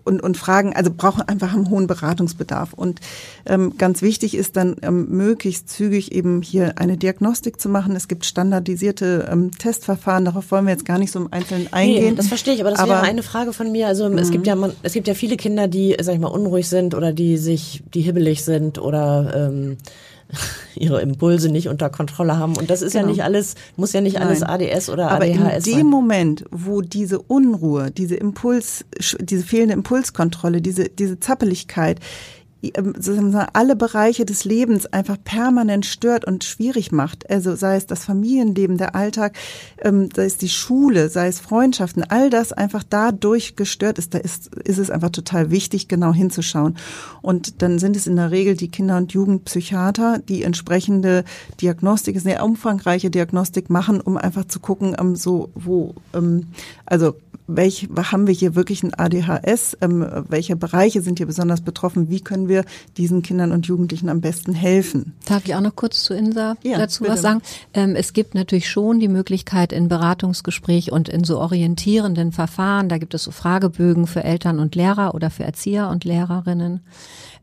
und, 0.04 0.22
und 0.22 0.36
fragen, 0.36 0.74
also 0.74 0.90
brauchen 0.94 1.22
einfach 1.22 1.54
einen 1.54 1.70
hohen 1.70 1.86
Beratungsbedarf. 1.86 2.72
Und 2.72 3.00
ähm, 3.46 3.76
ganz 3.78 4.02
wichtig 4.02 4.34
ist 4.34 4.56
dann 4.56 4.76
ähm, 4.82 5.08
möglichst 5.10 5.68
zügig 5.68 6.12
eben 6.12 6.42
hier 6.42 6.78
eine 6.78 6.96
Diagnostik 6.96 7.60
zu 7.60 7.68
machen. 7.68 7.96
Es 7.96 8.08
gibt 8.08 8.24
standardisierte 8.24 9.28
ähm, 9.30 9.50
Testverfahren, 9.56 10.24
darauf 10.24 10.50
wollen 10.50 10.66
wir 10.66 10.72
jetzt 10.72 10.84
gar 10.84 10.98
nicht 10.98 11.12
so 11.12 11.18
im 11.18 11.32
Einzelnen 11.32 11.72
eingehen. 11.72 12.10
Nee, 12.10 12.14
das 12.16 12.28
verstehe 12.28 12.54
ich, 12.54 12.60
aber 12.60 12.70
das 12.70 12.80
aber, 12.80 12.92
wäre 12.92 13.02
eine 13.02 13.22
Frage 13.22 13.52
von 13.52 13.70
mir. 13.70 13.88
Also 13.88 14.08
es 14.08 14.30
gibt 14.30 14.46
ja 14.46 14.56
man, 14.56 14.72
es 14.82 14.92
gibt 14.92 15.08
ja 15.08 15.14
viele 15.14 15.36
Kinder, 15.36 15.68
die, 15.68 15.96
sag 16.00 16.14
ich 16.14 16.20
mal, 16.20 16.28
unruhig 16.28 16.68
sind 16.68 16.94
oder 16.94 17.12
die 17.12 17.36
sich, 17.36 17.82
die 17.92 18.02
hibbelig 18.02 18.44
sind 18.44 18.78
oder 18.78 19.50
ähm, 19.50 19.76
ihre 20.74 21.00
Impulse 21.00 21.50
nicht 21.50 21.68
unter 21.68 21.90
Kontrolle 21.90 22.38
haben. 22.38 22.56
Und 22.56 22.70
das 22.70 22.82
ist 22.82 22.92
genau. 22.92 23.04
ja 23.04 23.10
nicht 23.10 23.24
alles, 23.24 23.54
muss 23.76 23.92
ja 23.92 24.00
nicht 24.00 24.14
Nein. 24.14 24.28
alles 24.28 24.42
ADS 24.42 24.88
oder 24.88 25.10
Aber 25.10 25.24
ADHS 25.24 25.34
sein. 25.34 25.42
Aber 25.42 25.56
in 25.56 25.62
dem 25.62 25.86
Moment, 25.86 26.44
wo 26.50 26.80
diese 26.80 27.20
Unruhe, 27.20 27.90
diese 27.90 28.16
Impuls, 28.16 28.84
diese 29.20 29.44
fehlende 29.44 29.74
Impulskontrolle, 29.74 30.60
diese, 30.60 30.88
diese 30.88 31.20
Zappeligkeit 31.20 32.00
alle 33.52 33.76
Bereiche 33.76 34.24
des 34.24 34.44
Lebens 34.44 34.86
einfach 34.86 35.16
permanent 35.22 35.84
stört 35.84 36.24
und 36.24 36.44
schwierig 36.44 36.92
macht. 36.92 37.28
Also 37.28 37.56
sei 37.56 37.76
es 37.76 37.86
das 37.86 38.04
Familienleben, 38.04 38.78
der 38.78 38.94
Alltag, 38.94 39.36
ähm, 39.78 40.08
sei 40.14 40.26
es 40.26 40.36
die 40.36 40.48
Schule, 40.48 41.08
sei 41.08 41.26
es 41.28 41.40
Freundschaften, 41.40 42.04
all 42.04 42.30
das 42.30 42.52
einfach 42.52 42.84
dadurch 42.88 43.56
gestört 43.56 43.98
ist. 43.98 44.14
Da 44.14 44.18
ist, 44.18 44.54
ist 44.54 44.78
es 44.78 44.90
einfach 44.90 45.10
total 45.10 45.50
wichtig, 45.50 45.88
genau 45.88 46.12
hinzuschauen. 46.12 46.76
Und 47.20 47.62
dann 47.62 47.78
sind 47.78 47.96
es 47.96 48.06
in 48.06 48.16
der 48.16 48.30
Regel 48.30 48.56
die 48.56 48.68
Kinder- 48.68 48.96
und 48.96 49.12
Jugendpsychiater, 49.12 50.20
die 50.20 50.42
entsprechende 50.44 51.24
Diagnostik, 51.60 52.20
eine 52.24 52.44
umfangreiche 52.44 53.10
Diagnostik 53.10 53.70
machen, 53.70 54.00
um 54.00 54.16
einfach 54.16 54.44
zu 54.44 54.60
gucken, 54.60 54.94
ähm, 54.98 55.16
so 55.16 55.50
wo, 55.54 55.94
also 56.86 57.14
welch, 57.46 57.88
haben 57.96 58.26
wir 58.26 58.34
hier 58.34 58.54
wirklich 58.54 58.82
ein 58.82 58.94
ADHS, 58.94 59.76
welche 59.80 60.56
Bereiche 60.56 61.02
sind 61.02 61.18
hier 61.18 61.26
besonders 61.26 61.60
betroffen, 61.60 62.08
wie 62.10 62.20
können 62.20 62.48
wir 62.48 62.64
diesen 62.96 63.22
Kindern 63.22 63.52
und 63.52 63.66
Jugendlichen 63.66 64.08
am 64.08 64.20
besten 64.20 64.54
helfen. 64.54 65.14
Darf 65.26 65.44
ich 65.44 65.54
auch 65.54 65.60
noch 65.60 65.76
kurz 65.76 66.02
zu 66.02 66.14
Insa 66.14 66.56
ja, 66.62 66.78
dazu 66.78 67.02
bitte. 67.02 67.14
was 67.14 67.22
sagen? 67.22 67.42
Ähm, 67.74 67.96
es 67.96 68.12
gibt 68.12 68.34
natürlich 68.34 68.68
schon 68.68 69.00
die 69.00 69.08
Möglichkeit 69.08 69.72
in 69.72 69.88
Beratungsgespräch 69.88 70.92
und 70.92 71.08
in 71.08 71.24
so 71.24 71.38
orientierenden 71.38 72.32
Verfahren, 72.32 72.88
da 72.88 72.98
gibt 72.98 73.14
es 73.14 73.24
so 73.24 73.30
Fragebögen 73.30 74.06
für 74.06 74.24
Eltern 74.24 74.58
und 74.58 74.74
Lehrer 74.74 75.14
oder 75.14 75.30
für 75.30 75.44
Erzieher 75.44 75.88
und 75.88 76.04
Lehrerinnen, 76.04 76.80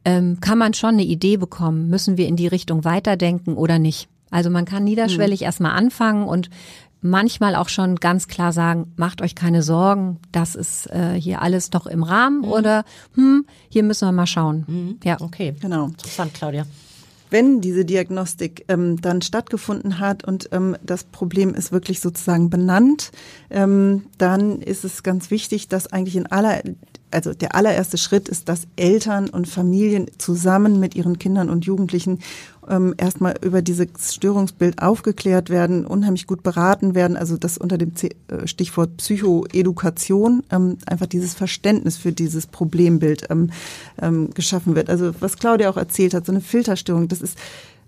ähm, 0.05 0.39
kann 0.39 0.57
man 0.57 0.73
schon 0.73 0.91
eine 0.91 1.03
Idee 1.03 1.38
bekommen, 1.38 1.89
müssen 1.89 2.17
wir 2.17 2.27
in 2.27 2.35
die 2.35 2.47
Richtung 2.47 2.85
weiterdenken 2.85 3.55
oder 3.55 3.79
nicht. 3.79 4.07
Also 4.31 4.49
man 4.49 4.65
kann 4.65 4.83
niederschwellig 4.83 5.41
mhm. 5.41 5.45
erstmal 5.45 5.71
anfangen 5.71 6.27
und 6.27 6.49
manchmal 7.01 7.55
auch 7.55 7.69
schon 7.69 7.95
ganz 7.95 8.27
klar 8.27 8.51
sagen, 8.53 8.91
macht 8.95 9.21
euch 9.21 9.35
keine 9.35 9.63
Sorgen, 9.63 10.19
das 10.31 10.55
ist 10.55 10.88
äh, 10.88 11.13
hier 11.13 11.41
alles 11.41 11.69
doch 11.69 11.88
im 11.88 12.03
Rahmen 12.03 12.39
mhm. 12.39 12.51
oder 12.51 12.85
hm, 13.15 13.45
hier 13.69 13.83
müssen 13.83 14.07
wir 14.07 14.12
mal 14.12 14.27
schauen. 14.27 14.65
Mhm. 14.67 14.99
Ja, 15.03 15.17
okay, 15.21 15.55
genau. 15.59 15.85
Interessant, 15.88 16.33
Claudia. 16.33 16.65
Wenn 17.31 17.62
diese 17.62 17.85
Diagnostik 17.85 18.65
ähm, 18.69 18.99
dann 19.01 19.21
stattgefunden 19.21 19.99
hat 19.99 20.23
und 20.23 20.49
ähm, 20.51 20.75
das 20.81 21.03
Problem 21.03 21.53
ist 21.53 21.71
wirklich 21.71 21.99
sozusagen 21.99 22.49
benannt, 22.49 23.12
ähm, 23.51 24.05
dann 24.17 24.62
ist 24.62 24.83
es 24.83 25.03
ganz 25.03 25.29
wichtig, 25.29 25.67
dass 25.67 25.93
eigentlich 25.93 26.15
in 26.15 26.25
aller 26.25 26.62
also 27.12 27.33
der 27.33 27.55
allererste 27.55 27.97
Schritt 27.97 28.29
ist, 28.29 28.49
dass 28.49 28.67
Eltern 28.75 29.29
und 29.29 29.47
Familien 29.47 30.07
zusammen 30.17 30.79
mit 30.79 30.95
ihren 30.95 31.17
Kindern 31.17 31.49
und 31.49 31.65
Jugendlichen 31.65 32.19
ähm, 32.69 32.93
erstmal 32.97 33.36
über 33.41 33.62
dieses 33.62 34.13
Störungsbild 34.13 34.82
aufgeklärt 34.82 35.49
werden, 35.49 35.86
unheimlich 35.86 36.27
gut 36.27 36.43
beraten 36.43 36.95
werden, 36.95 37.17
also 37.17 37.38
das 37.38 37.58
unter 37.58 37.77
dem 37.77 37.93
äh, 38.01 38.47
Stichwort 38.47 38.97
Psychoedukation 38.97 40.43
ähm, 40.51 40.77
einfach 40.86 41.08
dieses 41.08 41.34
Verständnis 41.34 41.97
für 41.97 42.12
dieses 42.12 42.47
Problembild 42.47 43.27
ähm, 43.29 43.49
ähm, 44.01 44.29
geschaffen 44.34 44.75
wird. 44.75 44.89
Also 44.89 45.12
was 45.19 45.38
Claudia 45.38 45.69
auch 45.69 45.77
erzählt 45.77 46.13
hat, 46.13 46.25
so 46.25 46.32
eine 46.32 46.41
Filterstörung, 46.41 47.08
das 47.08 47.21
ist 47.21 47.38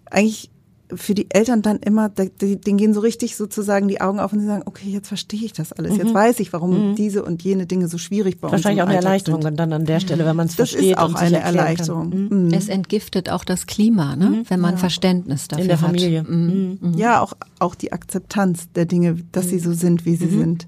eigentlich 0.09 0.49
für 0.95 1.13
die 1.13 1.29
Eltern 1.29 1.61
dann 1.61 1.77
immer, 1.77 2.09
denen 2.09 2.77
gehen 2.77 2.93
so 2.93 2.99
richtig 2.99 3.35
sozusagen 3.35 3.87
die 3.87 4.01
Augen 4.01 4.19
auf 4.19 4.33
und 4.33 4.39
sie 4.39 4.45
sagen, 4.45 4.63
okay, 4.65 4.89
jetzt 4.89 5.07
verstehe 5.07 5.43
ich 5.43 5.53
das 5.53 5.73
alles. 5.73 5.93
Mhm. 5.93 5.99
Jetzt 5.99 6.13
weiß 6.13 6.39
ich, 6.39 6.53
warum 6.53 6.91
mhm. 6.91 6.95
diese 6.95 7.23
und 7.23 7.43
jene 7.43 7.65
Dinge 7.65 7.87
so 7.87 7.97
schwierig 7.97 8.39
bei 8.39 8.51
Wahrscheinlich 8.51 8.65
uns 8.65 8.65
sind. 8.65 8.77
Wahrscheinlich 8.77 8.81
auch 8.81 8.87
eine 8.87 9.05
Erleichterung 9.05 9.41
sind. 9.41 9.59
dann 9.59 9.73
an 9.73 9.85
der 9.85 9.99
Stelle, 9.99 10.25
wenn 10.25 10.35
man 10.35 10.47
es 10.47 10.55
versteht. 10.55 10.79
Das 10.79 10.87
ist 10.87 10.97
auch 10.97 11.15
eine 11.15 11.39
Erleichterung. 11.39 12.09
Mhm. 12.09 12.45
mhm. 12.45 12.53
Es 12.53 12.69
entgiftet 12.69 13.29
auch 13.29 13.43
das 13.43 13.67
Klima, 13.67 14.15
ne? 14.15 14.29
Mhm. 14.29 14.43
wenn 14.49 14.59
man 14.59 14.71
ja. 14.71 14.77
Verständnis 14.77 15.47
dafür 15.47 15.57
hat. 15.57 15.63
In 15.63 15.67
der 15.69 15.77
Familie. 15.77 16.19
Hat. 16.21 16.29
Mhm. 16.29 16.93
Ja, 16.97 17.21
auch, 17.21 17.33
auch 17.59 17.75
die 17.75 17.91
Akzeptanz 17.91 18.71
der 18.73 18.85
Dinge, 18.85 19.17
dass 19.31 19.49
sie 19.49 19.59
so 19.59 19.73
sind, 19.73 20.05
wie 20.05 20.15
sie 20.15 20.29
sind. 20.29 20.67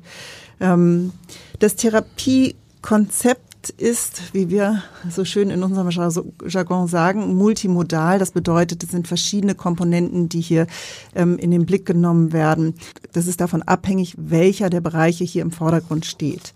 Ähm, 0.59 1.11
das 1.59 1.75
Therapiekonzept 1.75 3.52
ist, 3.69 4.33
wie 4.33 4.49
wir 4.49 4.83
so 5.09 5.25
schön 5.25 5.49
in 5.49 5.63
unserem 5.63 5.89
Jargon 6.47 6.87
sagen, 6.87 7.35
multimodal. 7.35 8.19
Das 8.19 8.31
bedeutet, 8.31 8.83
es 8.83 8.91
sind 8.91 9.07
verschiedene 9.07 9.55
Komponenten, 9.55 10.29
die 10.29 10.41
hier 10.41 10.67
ähm, 11.15 11.37
in 11.37 11.51
den 11.51 11.65
Blick 11.65 11.85
genommen 11.85 12.33
werden. 12.33 12.75
Das 13.11 13.27
ist 13.27 13.41
davon 13.41 13.61
abhängig, 13.63 14.15
welcher 14.17 14.69
der 14.69 14.81
Bereiche 14.81 15.23
hier 15.23 15.41
im 15.41 15.51
Vordergrund 15.51 16.05
steht. 16.05 16.53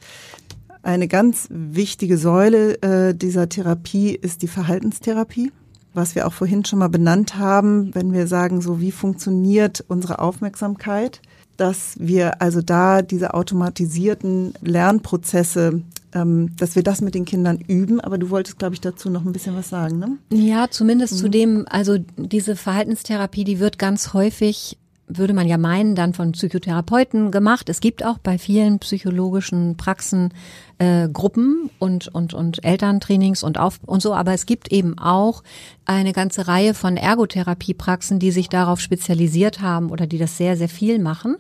Eine 0.83 1.07
ganz 1.07 1.47
wichtige 1.49 2.17
Säule 2.17 2.81
äh, 2.81 3.13
dieser 3.13 3.49
Therapie 3.49 4.11
ist 4.11 4.41
die 4.41 4.47
Verhaltenstherapie 4.47 5.51
was 5.97 6.13
wir 6.13 6.27
auch 6.27 6.33
vorhin 6.33 6.63
schon 6.63 6.79
mal 6.79 6.89
benannt 6.89 7.37
haben, 7.37 7.93
wenn 7.95 8.13
wir 8.13 8.27
sagen, 8.27 8.61
so 8.61 8.79
wie 8.79 8.91
funktioniert 8.91 9.83
unsere 9.87 10.19
Aufmerksamkeit, 10.19 11.21
dass 11.57 11.95
wir 11.97 12.41
also 12.41 12.61
da 12.61 13.01
diese 13.01 13.33
automatisierten 13.33 14.53
Lernprozesse 14.61 15.81
ähm, 16.17 16.55
dass 16.57 16.75
wir 16.75 16.83
das 16.83 17.01
mit 17.01 17.15
den 17.15 17.25
Kindern 17.25 17.59
üben. 17.67 18.01
Aber 18.01 18.17
du 18.17 18.29
wolltest, 18.29 18.59
glaube 18.59 18.75
ich, 18.75 18.81
dazu 18.81 19.09
noch 19.09 19.25
ein 19.25 19.31
bisschen 19.31 19.55
was 19.55 19.69
sagen, 19.69 19.99
ne? 19.99 20.17
Ja, 20.31 20.69
zumindest 20.69 21.13
mhm. 21.13 21.17
zu 21.17 21.29
dem, 21.29 21.65
also 21.69 21.97
diese 22.17 22.55
Verhaltenstherapie, 22.55 23.43
die 23.43 23.59
wird 23.59 23.77
ganz 23.77 24.13
häufig 24.13 24.77
würde 25.09 25.33
man 25.33 25.47
ja 25.47 25.57
meinen, 25.57 25.95
dann 25.95 26.13
von 26.13 26.33
Psychotherapeuten 26.33 27.31
gemacht. 27.31 27.69
Es 27.69 27.79
gibt 27.79 28.03
auch 28.03 28.17
bei 28.17 28.37
vielen 28.37 28.79
psychologischen 28.79 29.77
Praxen 29.77 30.33
äh, 30.79 31.07
Gruppen 31.07 31.69
und 31.79 32.09
und 32.09 32.33
und 32.33 32.65
Elterntrainings 32.65 33.41
und 33.41 33.57
auf 33.57 33.79
und 33.85 34.01
so, 34.01 34.13
aber 34.13 34.33
es 34.33 34.45
gibt 34.45 34.69
eben 34.69 34.99
auch 34.99 35.43
eine 35.85 36.11
ganze 36.11 36.49
Reihe 36.49 36.73
von 36.73 36.97
Ergotherapiepraxen, 36.97 38.19
die 38.19 38.31
sich 38.31 38.49
darauf 38.49 38.81
spezialisiert 38.81 39.61
haben 39.61 39.91
oder 39.91 40.07
die 40.07 40.17
das 40.17 40.35
sehr 40.35 40.57
sehr 40.57 40.67
viel 40.67 40.99
machen 40.99 41.37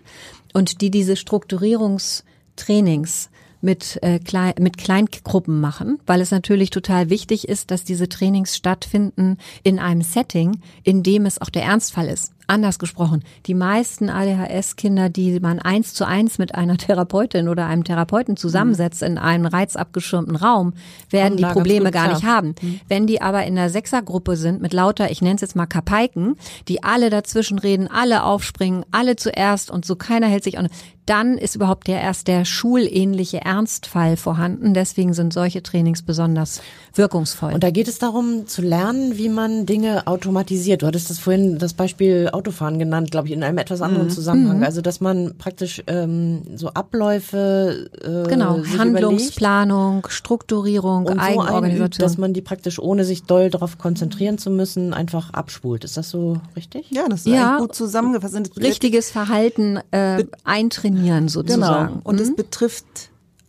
und 0.53 0.79
die 0.79 0.89
diese 0.89 1.17
Strukturierungstrainings 1.17 3.29
mit, 3.67 3.99
äh, 4.01 4.19
klein, 4.19 4.53
mit 4.61 4.77
Kleingruppen 4.77 5.59
machen, 5.59 5.99
weil 6.05 6.21
es 6.21 6.31
natürlich 6.31 6.69
total 6.69 7.09
wichtig 7.09 7.49
ist, 7.49 7.69
dass 7.69 7.83
diese 7.83 8.07
Trainings 8.07 8.55
stattfinden 8.55 9.37
in 9.61 9.77
einem 9.77 10.01
Setting, 10.01 10.61
in 10.83 11.03
dem 11.03 11.25
es 11.25 11.41
auch 11.41 11.49
der 11.49 11.63
Ernstfall 11.63 12.07
ist. 12.07 12.31
Anders 12.47 12.79
gesprochen, 12.79 13.23
die 13.45 13.53
meisten 13.53 14.09
ADHS-Kinder, 14.09 15.09
die 15.09 15.39
man 15.41 15.59
eins 15.59 15.93
zu 15.93 16.07
eins 16.07 16.37
mit 16.37 16.55
einer 16.55 16.77
Therapeutin 16.77 17.49
oder 17.49 17.65
einem 17.65 17.83
Therapeuten 17.83 18.37
zusammensetzt 18.37 19.03
in 19.03 19.17
einem 19.17 19.45
reizabgeschirmten 19.45 20.37
Raum, 20.37 20.73
werden 21.09 21.37
die 21.37 21.43
Probleme 21.43 21.91
gar 21.91 22.07
nicht 22.13 22.23
haben. 22.23 22.55
Mhm. 22.61 22.79
Wenn 22.87 23.05
die 23.05 23.21
aber 23.21 23.45
in 23.45 23.55
der 23.55 23.69
Sechsergruppe 23.69 24.37
sind 24.37 24.61
mit 24.61 24.71
lauter, 24.71 25.11
ich 25.11 25.21
nenne 25.21 25.35
es 25.35 25.41
jetzt 25.41 25.55
mal 25.57 25.65
Kapaiken, 25.65 26.37
die 26.69 26.83
alle 26.83 27.09
dazwischen 27.09 27.59
reden, 27.59 27.89
alle 27.89 28.23
aufspringen, 28.23 28.85
alle 28.91 29.17
zuerst 29.17 29.69
und 29.69 29.85
so 29.85 29.97
keiner 29.97 30.27
hält 30.27 30.45
sich 30.45 30.57
an, 30.57 30.69
dann 31.07 31.37
ist 31.37 31.55
überhaupt 31.55 31.87
der 31.87 32.01
erst 32.01 32.27
der 32.27 32.43
schulähnliche 32.43 33.39
Ernstfall 33.41 34.17
vorhanden. 34.17 34.73
Deswegen 34.73 35.13
sind 35.13 35.33
solche 35.33 35.63
Trainings 35.63 36.01
besonders 36.01 36.61
wirkungsvoll. 36.93 37.53
Und 37.53 37.63
da 37.63 37.71
geht 37.71 37.87
es 37.87 37.97
darum 37.97 38.45
zu 38.45 38.61
lernen, 38.61 39.17
wie 39.17 39.29
man 39.29 39.65
Dinge 39.65 40.05
automatisiert. 40.05 40.81
Du 40.81 40.85
hattest 40.85 41.09
das 41.09 41.19
vorhin 41.19 41.57
das 41.59 41.73
Beispiel 41.73 42.29
Autofahren 42.37 42.79
genannt, 42.79 43.11
glaube 43.11 43.27
ich, 43.27 43.33
in 43.33 43.43
einem 43.43 43.57
etwas 43.57 43.81
anderen 43.81 44.07
mhm. 44.07 44.11
Zusammenhang. 44.11 44.57
Mhm. 44.57 44.63
Also 44.63 44.81
dass 44.81 45.01
man 45.01 45.37
praktisch 45.37 45.81
ähm, 45.87 46.43
so 46.55 46.69
Abläufe 46.69 47.89
äh, 48.01 48.29
genau 48.29 48.61
Handlungsplanung, 48.77 49.99
überlegt. 49.99 50.13
Strukturierung, 50.13 51.05
und 51.05 51.19
Eigenorganisation, 51.19 51.99
so 51.99 52.03
dass 52.03 52.17
man 52.17 52.33
die 52.33 52.41
praktisch 52.41 52.79
ohne 52.79 53.03
sich 53.03 53.23
doll 53.23 53.49
darauf 53.49 53.77
konzentrieren 53.77 54.37
zu 54.37 54.49
müssen 54.49 54.93
einfach 54.93 55.33
abspult. 55.33 55.83
Ist 55.83 55.97
das 55.97 56.09
so 56.09 56.37
richtig? 56.55 56.85
Ja, 56.91 57.07
das 57.09 57.21
ist 57.21 57.27
ja, 57.27 57.57
gut 57.57 57.73
zusammengefasst. 57.73 58.35
Richtiges 58.57 59.09
Verhalten 59.09 59.79
äh, 59.91 60.25
eintrainieren 60.43 61.27
sozusagen. 61.27 61.87
Genau. 61.87 62.01
Und 62.03 62.15
mhm. 62.15 62.21
es 62.21 62.35
betrifft 62.35 62.85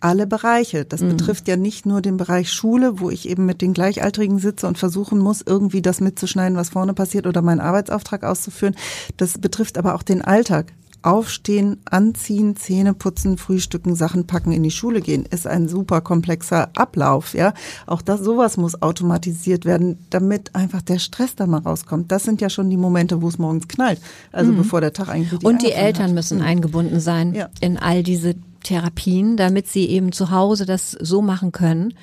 alle 0.00 0.26
Bereiche. 0.26 0.84
Das 0.84 1.00
mhm. 1.00 1.10
betrifft 1.10 1.48
ja 1.48 1.56
nicht 1.56 1.86
nur 1.86 2.00
den 2.00 2.16
Bereich 2.16 2.52
Schule, 2.52 3.00
wo 3.00 3.10
ich 3.10 3.28
eben 3.28 3.46
mit 3.46 3.62
den 3.62 3.74
Gleichaltrigen 3.74 4.38
sitze 4.38 4.66
und 4.66 4.78
versuchen 4.78 5.18
muss, 5.18 5.42
irgendwie 5.44 5.82
das 5.82 6.00
mitzuschneiden, 6.00 6.56
was 6.56 6.70
vorne 6.70 6.94
passiert 6.94 7.26
oder 7.26 7.42
meinen 7.42 7.60
Arbeitsauftrag 7.60 8.24
auszuführen. 8.24 8.76
Das 9.16 9.38
betrifft 9.38 9.78
aber 9.78 9.94
auch 9.94 10.02
den 10.02 10.22
Alltag. 10.22 10.72
Aufstehen, 11.00 11.78
anziehen, 11.84 12.56
Zähne 12.56 12.92
putzen, 12.92 13.38
frühstücken, 13.38 13.94
Sachen 13.94 14.26
packen, 14.26 14.50
in 14.50 14.64
die 14.64 14.72
Schule 14.72 15.00
gehen, 15.00 15.24
ist 15.24 15.46
ein 15.46 15.68
super 15.68 16.00
komplexer 16.00 16.70
Ablauf, 16.74 17.34
ja. 17.34 17.54
Auch 17.86 18.02
das, 18.02 18.20
sowas 18.20 18.56
muss 18.56 18.82
automatisiert 18.82 19.64
werden, 19.64 20.04
damit 20.10 20.56
einfach 20.56 20.82
der 20.82 20.98
Stress 20.98 21.36
da 21.36 21.46
mal 21.46 21.60
rauskommt. 21.60 22.10
Das 22.10 22.24
sind 22.24 22.40
ja 22.40 22.50
schon 22.50 22.68
die 22.68 22.76
Momente, 22.76 23.22
wo 23.22 23.28
es 23.28 23.38
morgens 23.38 23.68
knallt. 23.68 24.00
Also 24.32 24.50
mhm. 24.50 24.56
bevor 24.56 24.80
der 24.80 24.92
Tag 24.92 25.08
eigentlich 25.08 25.44
Und 25.44 25.62
die 25.62 25.70
Eltern 25.70 26.08
hat. 26.08 26.14
müssen 26.14 26.38
mhm. 26.38 26.44
eingebunden 26.44 26.98
sein 26.98 27.32
ja. 27.32 27.48
in 27.60 27.78
all 27.78 28.02
diese 28.02 28.34
Therapien, 28.62 29.36
damit 29.36 29.66
sie 29.66 29.86
eben 29.86 30.12
zu 30.12 30.30
Hause 30.30 30.66
das 30.66 30.92
so 30.92 31.22
machen 31.22 31.52
können, 31.52 31.94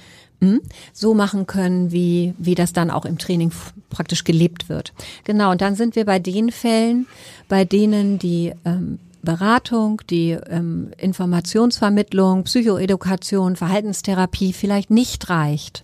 hm, 0.41 0.61
so 0.93 1.13
machen 1.13 1.47
können, 1.47 1.91
wie, 1.91 2.33
wie 2.37 2.55
das 2.55 2.73
dann 2.73 2.91
auch 2.91 3.05
im 3.05 3.17
Training 3.17 3.51
praktisch 3.89 4.23
gelebt 4.23 4.69
wird. 4.69 4.93
Genau, 5.23 5.51
und 5.51 5.61
dann 5.61 5.75
sind 5.75 5.95
wir 5.95 6.05
bei 6.05 6.19
den 6.19 6.51
Fällen, 6.51 7.07
bei 7.47 7.65
denen 7.65 8.19
die 8.19 8.53
ähm, 8.65 8.99
Beratung, 9.21 10.01
die 10.09 10.31
ähm, 10.31 10.91
Informationsvermittlung, 10.97 12.43
Psychoedukation, 12.43 13.55
Verhaltenstherapie 13.55 14.53
vielleicht 14.53 14.91
nicht 14.91 15.29
reicht. 15.29 15.83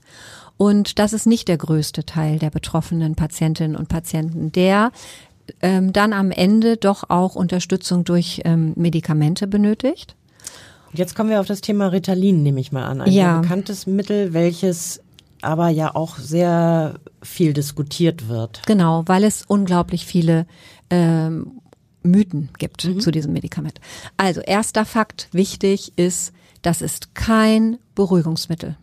Und 0.57 0.99
das 0.99 1.11
ist 1.11 1.25
nicht 1.25 1.47
der 1.47 1.57
größte 1.57 2.05
Teil 2.05 2.37
der 2.37 2.51
betroffenen 2.51 3.15
Patientinnen 3.15 3.75
und 3.75 3.89
Patienten, 3.89 4.51
der 4.51 4.91
ähm, 5.61 5.91
dann 5.91 6.13
am 6.13 6.29
Ende 6.29 6.77
doch 6.77 7.09
auch 7.09 7.35
Unterstützung 7.35 8.03
durch 8.03 8.41
ähm, 8.45 8.73
Medikamente 8.75 9.47
benötigt. 9.47 10.15
Jetzt 10.93 11.15
kommen 11.15 11.29
wir 11.29 11.39
auf 11.39 11.47
das 11.47 11.61
Thema 11.61 11.87
Ritalin, 11.87 12.43
nehme 12.43 12.59
ich 12.59 12.71
mal 12.71 12.83
an. 12.85 13.01
Ein 13.01 13.11
ja. 13.11 13.39
bekanntes 13.39 13.87
Mittel, 13.87 14.33
welches 14.33 15.01
aber 15.41 15.69
ja 15.69 15.95
auch 15.95 16.17
sehr 16.17 16.95
viel 17.23 17.53
diskutiert 17.53 18.27
wird. 18.27 18.61
Genau, 18.67 19.03
weil 19.07 19.23
es 19.23 19.43
unglaublich 19.47 20.05
viele 20.05 20.45
ähm, 20.89 21.61
Mythen 22.03 22.49
gibt 22.57 22.85
mhm. 22.85 22.99
zu 22.99 23.11
diesem 23.11 23.33
Medikament. 23.33 23.79
Also 24.17 24.41
erster 24.41 24.85
Fakt, 24.85 25.29
wichtig 25.31 25.93
ist, 25.95 26.33
das 26.61 26.81
ist 26.81 27.15
kein 27.15 27.77
Beruhigungsmittel. 27.95 28.77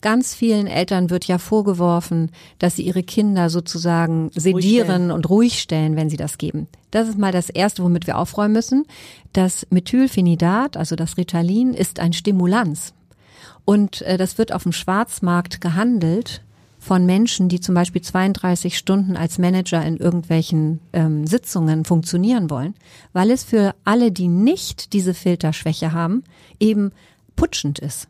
Ganz 0.00 0.34
vielen 0.34 0.66
Eltern 0.66 1.10
wird 1.10 1.26
ja 1.26 1.38
vorgeworfen, 1.38 2.30
dass 2.58 2.76
sie 2.76 2.82
ihre 2.82 3.04
Kinder 3.04 3.50
sozusagen 3.50 4.30
sedieren 4.34 5.04
ruhig 5.04 5.14
und 5.14 5.30
ruhig 5.30 5.60
stellen, 5.60 5.96
wenn 5.96 6.10
sie 6.10 6.16
das 6.16 6.38
geben. 6.38 6.66
Das 6.90 7.08
ist 7.08 7.18
mal 7.18 7.32
das 7.32 7.48
Erste, 7.48 7.84
womit 7.84 8.06
wir 8.06 8.18
aufräumen 8.18 8.52
müssen. 8.52 8.84
Das 9.32 9.66
Methylphenidat, 9.70 10.76
also 10.76 10.96
das 10.96 11.16
Ritalin, 11.16 11.72
ist 11.72 12.00
ein 12.00 12.12
Stimulanz. 12.12 12.94
Und 13.64 14.02
äh, 14.02 14.18
das 14.18 14.38
wird 14.38 14.52
auf 14.52 14.64
dem 14.64 14.72
Schwarzmarkt 14.72 15.60
gehandelt 15.60 16.42
von 16.82 17.06
Menschen, 17.06 17.48
die 17.48 17.60
zum 17.60 17.76
Beispiel 17.76 18.02
32 18.02 18.76
Stunden 18.76 19.16
als 19.16 19.38
Manager 19.38 19.84
in 19.86 19.98
irgendwelchen 19.98 20.80
ähm, 20.92 21.28
Sitzungen 21.28 21.84
funktionieren 21.84 22.50
wollen, 22.50 22.74
weil 23.12 23.30
es 23.30 23.44
für 23.44 23.76
alle, 23.84 24.10
die 24.10 24.26
nicht 24.26 24.92
diese 24.92 25.14
Filterschwäche 25.14 25.92
haben, 25.92 26.24
eben 26.58 26.90
putschend 27.36 27.78
ist. 27.78 28.08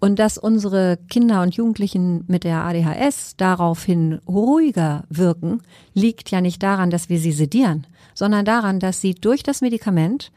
Und 0.00 0.18
dass 0.18 0.38
unsere 0.38 0.98
Kinder 1.08 1.42
und 1.42 1.54
Jugendlichen 1.54 2.24
mit 2.26 2.44
der 2.44 2.62
ADHS 2.62 3.36
daraufhin 3.36 4.20
ruhiger 4.28 5.04
wirken, 5.08 5.62
liegt 5.94 6.30
ja 6.30 6.40
nicht 6.40 6.62
daran, 6.62 6.90
dass 6.90 7.08
wir 7.08 7.18
sie 7.18 7.32
sedieren, 7.32 7.86
sondern 8.14 8.44
daran, 8.44 8.80
dass 8.80 9.00
sie 9.00 9.14
durch 9.14 9.42
das 9.42 9.60
Medikament 9.60 10.30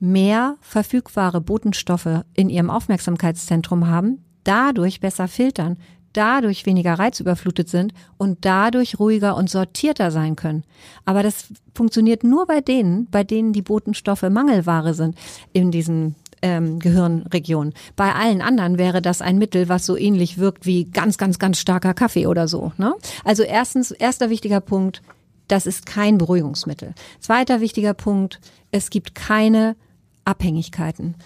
mehr 0.00 0.56
verfügbare 0.60 1.40
Botenstoffe 1.40 2.24
in 2.34 2.50
ihrem 2.50 2.70
Aufmerksamkeitszentrum 2.70 3.86
haben, 3.86 4.24
dadurch 4.44 5.00
besser 5.00 5.28
filtern, 5.28 5.76
dadurch 6.12 6.66
weniger 6.66 6.94
reizüberflutet 6.94 7.68
sind 7.68 7.94
und 8.18 8.44
dadurch 8.44 8.98
ruhiger 8.98 9.36
und 9.36 9.48
sortierter 9.48 10.10
sein 10.10 10.36
können. 10.36 10.64
Aber 11.04 11.22
das 11.22 11.52
funktioniert 11.74 12.24
nur 12.24 12.46
bei 12.46 12.60
denen, 12.60 13.06
bei 13.10 13.24
denen 13.24 13.52
die 13.52 13.62
Botenstoffe 13.62 14.22
Mangelware 14.22 14.94
sind 14.94 15.16
in 15.52 15.70
diesen 15.70 16.16
ähm, 16.42 16.78
Gehirnregion. 16.78 17.72
Bei 17.96 18.14
allen 18.14 18.42
anderen 18.42 18.78
wäre 18.78 19.00
das 19.00 19.22
ein 19.22 19.38
Mittel, 19.38 19.68
was 19.68 19.86
so 19.86 19.96
ähnlich 19.96 20.38
wirkt 20.38 20.66
wie 20.66 20.84
ganz, 20.84 21.16
ganz, 21.16 21.38
ganz 21.38 21.58
starker 21.58 21.94
Kaffee 21.94 22.26
oder 22.26 22.48
so. 22.48 22.72
Ne? 22.76 22.94
Also 23.24 23.42
erstens, 23.42 23.90
erster 23.92 24.28
wichtiger 24.28 24.60
Punkt, 24.60 25.02
das 25.48 25.66
ist 25.66 25.86
kein 25.86 26.18
Beruhigungsmittel. 26.18 26.94
Zweiter 27.20 27.60
wichtiger 27.60 27.94
Punkt, 27.94 28.40
es 28.70 28.90
gibt 28.90 29.14
keine 29.14 29.76
Abhängigkeiten. 30.24 31.16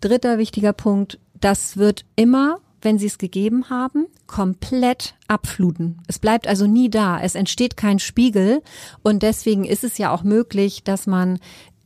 Dritter 0.00 0.38
wichtiger 0.38 0.72
Punkt, 0.72 1.18
das 1.40 1.76
wird 1.76 2.04
immer 2.16 2.58
wenn 2.82 2.98
sie 2.98 3.06
es 3.06 3.18
gegeben 3.18 3.70
haben, 3.70 4.06
komplett 4.26 5.14
abfluten. 5.26 6.00
Es 6.06 6.18
bleibt 6.18 6.46
also 6.46 6.66
nie 6.66 6.90
da. 6.90 7.20
Es 7.20 7.34
entsteht 7.34 7.76
kein 7.76 7.98
Spiegel 7.98 8.62
und 9.02 9.22
deswegen 9.22 9.64
ist 9.64 9.84
es 9.84 9.98
ja 9.98 10.12
auch 10.12 10.22
möglich, 10.22 10.84
dass 10.84 11.06
man 11.06 11.38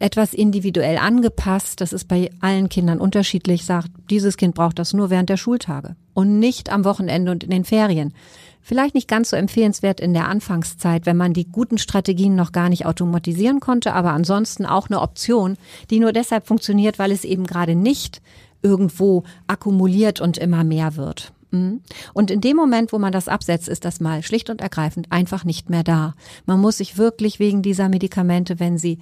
etwas 0.03 0.35
individuell 0.35 0.99
angepasst, 0.99 1.81
das 1.81 1.93
ist 1.93 2.09
bei 2.09 2.31
allen 2.41 2.69
Kindern 2.69 2.99
unterschiedlich, 2.99 3.65
sagt, 3.65 3.89
dieses 4.11 4.37
Kind 4.37 4.55
braucht 4.55 4.79
das 4.81 4.93
nur 4.93 5.11
während 5.11 5.29
der 5.29 5.37
Schultage 5.37 5.95
und 6.13 6.41
nicht 6.41 6.71
am 6.71 6.85
Wochenende 6.85 7.31
und 7.31 7.45
in 7.45 7.51
den 7.51 7.65
Ferien. 7.65 8.13
Vielleicht 8.61 8.95
nicht 8.95 9.09
ganz 9.09 9.31
so 9.31 9.37
empfehlenswert 9.37 10.01
in 10.01 10.13
der 10.13 10.29
Anfangszeit, 10.29 11.07
wenn 11.07 11.17
man 11.17 11.33
die 11.33 11.47
guten 11.47 11.79
Strategien 11.79 12.35
noch 12.35 12.51
gar 12.51 12.69
nicht 12.69 12.85
automatisieren 12.85 13.61
konnte, 13.61 13.93
aber 13.93 14.13
ansonsten 14.13 14.67
auch 14.67 14.89
eine 14.91 15.01
Option, 15.01 15.57
die 15.91 16.01
nur 16.01 16.13
deshalb 16.13 16.47
funktioniert, 16.49 16.99
weil 16.99 17.13
es 17.13 17.25
eben 17.25 17.47
gerade 17.47 17.77
nicht 17.77 18.21
irgendwo 18.61 19.23
akkumuliert 19.47 20.21
und 20.21 20.37
immer 20.37 20.65
mehr 20.65 20.97
wird. 20.97 21.33
Mhm. 21.53 21.81
Und 22.13 22.33
in 22.33 22.41
dem 22.41 22.57
Moment, 22.57 22.93
wo 22.93 22.99
man 22.99 23.13
das 23.13 23.29
absetzt, 23.29 23.69
ist 23.69 23.85
das 23.85 24.01
mal 24.01 24.23
schlicht 24.25 24.51
und 24.51 24.61
ergreifend 24.61 25.11
einfach 25.11 25.45
nicht 25.45 25.71
mehr 25.71 25.85
da. 25.85 26.15
Man 26.45 26.61
muss 26.61 26.79
sich 26.79 26.99
wirklich 26.99 27.39
wegen 27.39 27.63
dieser 27.63 27.89
Medikamente, 27.89 28.59
wenn 28.59 28.79
sie 28.79 28.99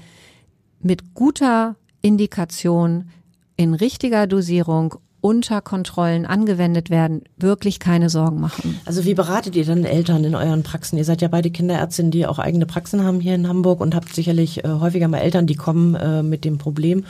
mit 0.83 1.15
guter 1.15 1.77
Indikation 2.03 3.11
in 3.57 3.75
richtiger 3.75 4.27
Dosierung 4.27 4.97
unter 5.21 5.61
Kontrollen 5.61 6.25
angewendet 6.25 6.89
werden, 6.89 7.23
wirklich 7.37 7.79
keine 7.79 8.09
Sorgen 8.09 8.41
machen. 8.41 8.81
Also 8.87 9.05
wie 9.05 9.15
beratet 9.15 9.55
ihr 9.55 9.67
dann 9.67 9.85
Eltern 9.85 10.25
in 10.25 10.35
euren 10.35 10.63
Praxen? 10.63 10.97
Ihr 10.97 11.05
seid 11.05 11.21
ja 11.21 11.29
beide 11.29 11.51
Kinderärztinnen, 11.51 12.11
die 12.11 12.27
auch 12.27 12.39
eigene 12.39 12.65
Praxen 12.65 13.05
haben 13.05 13.21
hier 13.21 13.35
in 13.35 13.47
Hamburg 13.47 13.81
und 13.81 13.95
habt 13.95 14.15
sicherlich 14.15 14.65
äh, 14.65 14.69
häufiger 14.69 15.09
mal 15.09 15.19
Eltern, 15.19 15.47
die 15.47 15.57
kommen 15.57 15.95
äh, 15.95 16.23
mit 16.23 16.45
dem 16.45 16.57
Problem. 16.57 17.05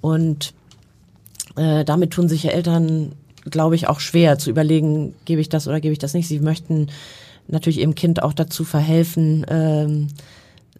Und 0.00 0.54
äh, 1.56 1.84
damit 1.84 2.10
tun 2.10 2.28
sich 2.28 2.42
ja 2.42 2.50
Eltern, 2.50 3.12
glaube 3.48 3.76
ich, 3.76 3.88
auch 3.88 4.00
schwer 4.00 4.38
zu 4.38 4.50
überlegen, 4.50 5.14
gebe 5.24 5.40
ich 5.40 5.48
das 5.48 5.68
oder 5.68 5.80
gebe 5.80 5.92
ich 5.92 6.00
das 6.00 6.14
nicht. 6.14 6.26
Sie 6.26 6.40
möchten 6.40 6.88
natürlich 7.46 7.80
ihrem 7.80 7.94
Kind 7.94 8.22
auch 8.24 8.32
dazu 8.32 8.64
verhelfen, 8.64 9.46
ähm, 9.48 10.08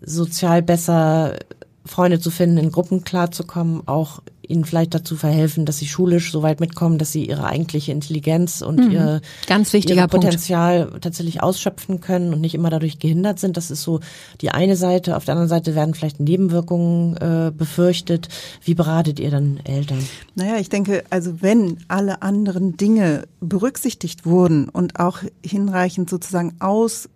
sozial 0.00 0.62
besser 0.62 1.36
Freunde 1.84 2.20
zu 2.20 2.30
finden, 2.30 2.58
in 2.58 2.72
Gruppen 2.72 3.04
klarzukommen, 3.04 3.86
auch 3.86 4.22
ihnen 4.46 4.64
vielleicht 4.64 4.94
dazu 4.94 5.16
verhelfen, 5.16 5.64
dass 5.66 5.78
sie 5.78 5.86
schulisch 5.86 6.32
so 6.32 6.42
weit 6.42 6.60
mitkommen, 6.60 6.98
dass 6.98 7.12
sie 7.12 7.26
ihre 7.26 7.44
eigentliche 7.44 7.92
Intelligenz 7.92 8.60
und 8.60 8.78
mhm. 8.86 8.90
ihr 8.90 9.20
Ganz 9.46 9.72
wichtiger 9.72 10.08
Potenzial 10.08 10.86
Punkt. 10.86 11.04
tatsächlich 11.04 11.42
ausschöpfen 11.42 12.00
können 12.00 12.32
und 12.32 12.40
nicht 12.40 12.54
immer 12.54 12.70
dadurch 12.70 12.98
gehindert 12.98 13.38
sind. 13.38 13.56
Das 13.56 13.70
ist 13.70 13.82
so 13.82 14.00
die 14.40 14.50
eine 14.50 14.76
Seite. 14.76 15.16
Auf 15.16 15.24
der 15.24 15.32
anderen 15.32 15.48
Seite 15.48 15.74
werden 15.74 15.94
vielleicht 15.94 16.20
Nebenwirkungen 16.20 17.16
äh, 17.16 17.52
befürchtet. 17.56 18.28
Wie 18.64 18.74
beratet 18.74 19.20
ihr 19.20 19.30
dann 19.30 19.60
Eltern? 19.64 20.06
Naja, 20.34 20.56
ich 20.58 20.68
denke, 20.68 21.04
also 21.10 21.40
wenn 21.40 21.78
alle 21.88 22.22
anderen 22.22 22.76
Dinge 22.76 23.24
berücksichtigt 23.40 24.26
wurden 24.26 24.68
und 24.68 24.98
auch 24.98 25.18
hinreichend 25.44 26.10
sozusagen 26.10 26.56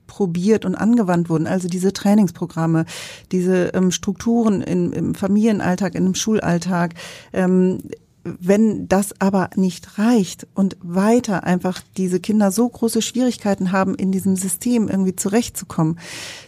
ausprobiert 0.07 0.65
und 0.65 0.75
angewandt 0.75 1.29
wurden, 1.29 1.47
also 1.47 1.69
diese 1.69 1.93
Trainingsprogramme, 1.93 2.85
diese 3.33 3.69
ähm, 3.75 3.91
Strukturen 3.91 4.63
in, 4.63 4.93
im 4.93 5.15
Familienalltag, 5.15 5.95
in 5.95 6.05
dem 6.05 6.15
Schulalltag, 6.15 6.95
ähm, 7.33 7.79
wenn 8.25 8.89
das 8.89 9.21
aber 9.21 9.51
nicht 9.55 9.99
reicht 9.99 10.49
und 10.55 10.77
weiter 10.83 11.45
einfach 11.45 11.81
diese 11.97 12.19
Kinder 12.19 12.51
so 12.51 12.69
große 12.69 13.01
Schwierigkeiten 13.01 13.71
haben, 13.71 13.95
in 13.95 14.11
diesem 14.11 14.35
System 14.35 14.89
irgendwie 14.89 15.15
zurechtzukommen, 15.15 16.01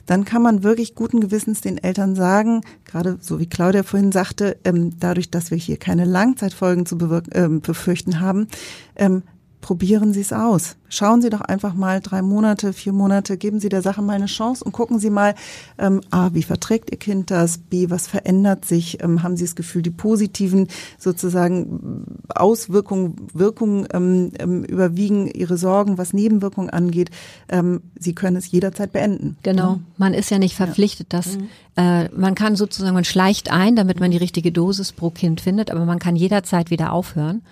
dann 0.04 0.24
kann 0.24 0.42
man 0.42 0.64
wirklich 0.64 0.96
guten 0.96 1.20
Gewissens 1.20 1.60
den 1.60 1.78
Eltern 1.78 2.16
sagen, 2.16 2.62
gerade 2.84 3.18
so 3.20 3.38
wie 3.38 3.46
Claudia 3.46 3.84
vorhin 3.84 4.10
sagte, 4.10 4.56
ähm, 4.64 4.98
dadurch, 4.98 5.30
dass 5.30 5.52
wir 5.52 5.58
hier 5.58 5.76
keine 5.76 6.04
Langzeitfolgen 6.04 6.84
zu 6.84 6.98
ähm, 7.32 7.60
befürchten 7.60 8.18
haben, 8.18 8.48
ähm, 8.96 9.22
probieren 9.60 10.12
Sie 10.12 10.20
es 10.20 10.32
aus. 10.32 10.76
Schauen 10.90 11.20
Sie 11.20 11.28
doch 11.28 11.42
einfach 11.42 11.74
mal 11.74 12.00
drei 12.00 12.22
Monate, 12.22 12.72
vier 12.72 12.92
Monate, 12.92 13.36
geben 13.36 13.60
Sie 13.60 13.68
der 13.68 13.82
Sache 13.82 14.00
mal 14.00 14.14
eine 14.14 14.26
Chance 14.26 14.64
und 14.64 14.72
gucken 14.72 14.98
Sie 14.98 15.10
mal, 15.10 15.34
ähm, 15.76 16.00
A, 16.10 16.30
wie 16.32 16.42
verträgt 16.42 16.90
Ihr 16.90 16.98
Kind 16.98 17.30
das? 17.30 17.58
B, 17.58 17.90
was 17.90 18.06
verändert 18.06 18.64
sich? 18.64 19.02
Ähm, 19.02 19.22
haben 19.22 19.36
Sie 19.36 19.44
das 19.44 19.54
Gefühl, 19.54 19.82
die 19.82 19.90
positiven 19.90 20.68
sozusagen 20.98 22.06
Auswirkungen, 22.34 23.16
Wirkungen 23.34 23.86
ähm, 23.92 24.32
ähm, 24.38 24.64
überwiegen 24.64 25.26
Ihre 25.26 25.58
Sorgen, 25.58 25.98
was 25.98 26.14
Nebenwirkungen 26.14 26.70
angeht? 26.70 27.10
Ähm, 27.48 27.82
Sie 27.98 28.14
können 28.14 28.36
es 28.36 28.50
jederzeit 28.50 28.92
beenden. 28.92 29.36
Genau. 29.42 29.80
Man 29.98 30.14
ist 30.14 30.30
ja 30.30 30.38
nicht 30.38 30.54
verpflichtet, 30.54 31.12
dass 31.12 31.36
mhm. 31.36 31.48
äh, 31.76 32.08
man 32.10 32.34
kann 32.34 32.56
sozusagen, 32.56 32.94
man 32.94 33.04
schleicht 33.04 33.50
ein, 33.52 33.76
damit 33.76 34.00
man 34.00 34.10
die 34.10 34.16
richtige 34.16 34.52
Dosis 34.52 34.92
pro 34.92 35.10
Kind 35.10 35.40
findet, 35.40 35.70
aber 35.70 35.84
man 35.84 35.98
kann 35.98 36.16
jederzeit 36.16 36.70
wieder 36.70 36.92
aufhören. 36.92 37.42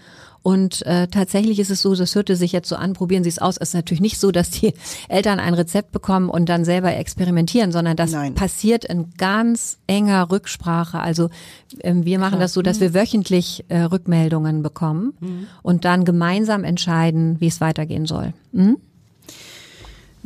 Und 0.46 0.86
äh, 0.86 1.08
tatsächlich 1.08 1.58
ist 1.58 1.70
es 1.70 1.82
so, 1.82 1.96
das 1.96 2.14
hörte 2.14 2.36
sich 2.36 2.52
jetzt 2.52 2.68
so 2.68 2.76
an, 2.76 2.92
probieren 2.92 3.24
Sie 3.24 3.28
es 3.28 3.40
aus. 3.40 3.56
Es 3.56 3.70
ist 3.70 3.74
natürlich 3.74 4.00
nicht 4.00 4.20
so, 4.20 4.30
dass 4.30 4.48
die 4.48 4.74
Eltern 5.08 5.40
ein 5.40 5.54
Rezept 5.54 5.90
bekommen 5.90 6.30
und 6.30 6.48
dann 6.48 6.64
selber 6.64 6.94
experimentieren, 6.94 7.72
sondern 7.72 7.96
das 7.96 8.12
Nein. 8.12 8.36
passiert 8.36 8.84
in 8.84 9.10
ganz 9.18 9.78
enger 9.88 10.30
Rücksprache. 10.30 11.00
Also 11.00 11.30
ähm, 11.80 12.04
wir 12.04 12.20
machen 12.20 12.38
das 12.38 12.52
so, 12.52 12.62
dass 12.62 12.78
wir 12.78 12.94
wöchentlich 12.94 13.64
äh, 13.66 13.80
Rückmeldungen 13.80 14.62
bekommen 14.62 15.48
und 15.64 15.84
dann 15.84 16.04
gemeinsam 16.04 16.62
entscheiden, 16.62 17.40
wie 17.40 17.48
es 17.48 17.60
weitergehen 17.60 18.06
soll. 18.06 18.32
Mhm. 18.52 18.76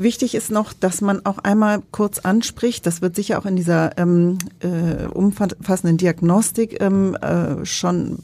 Wichtig 0.01 0.35
ist 0.35 0.51
noch, 0.51 0.73
dass 0.73 1.03
man 1.03 1.27
auch 1.27 1.37
einmal 1.37 1.83
kurz 1.91 2.21
anspricht, 2.21 2.87
das 2.87 3.03
wird 3.03 3.15
sicher 3.15 3.39
auch 3.39 3.45
in 3.45 3.55
dieser 3.55 3.99
ähm, 3.99 4.39
äh, 4.61 5.07
umfassenden 5.07 5.99
Diagnostik 5.99 6.81
ähm, 6.81 7.15
äh, 7.17 7.67
schon 7.67 8.17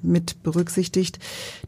mit 0.00 0.42
berücksichtigt, 0.42 1.18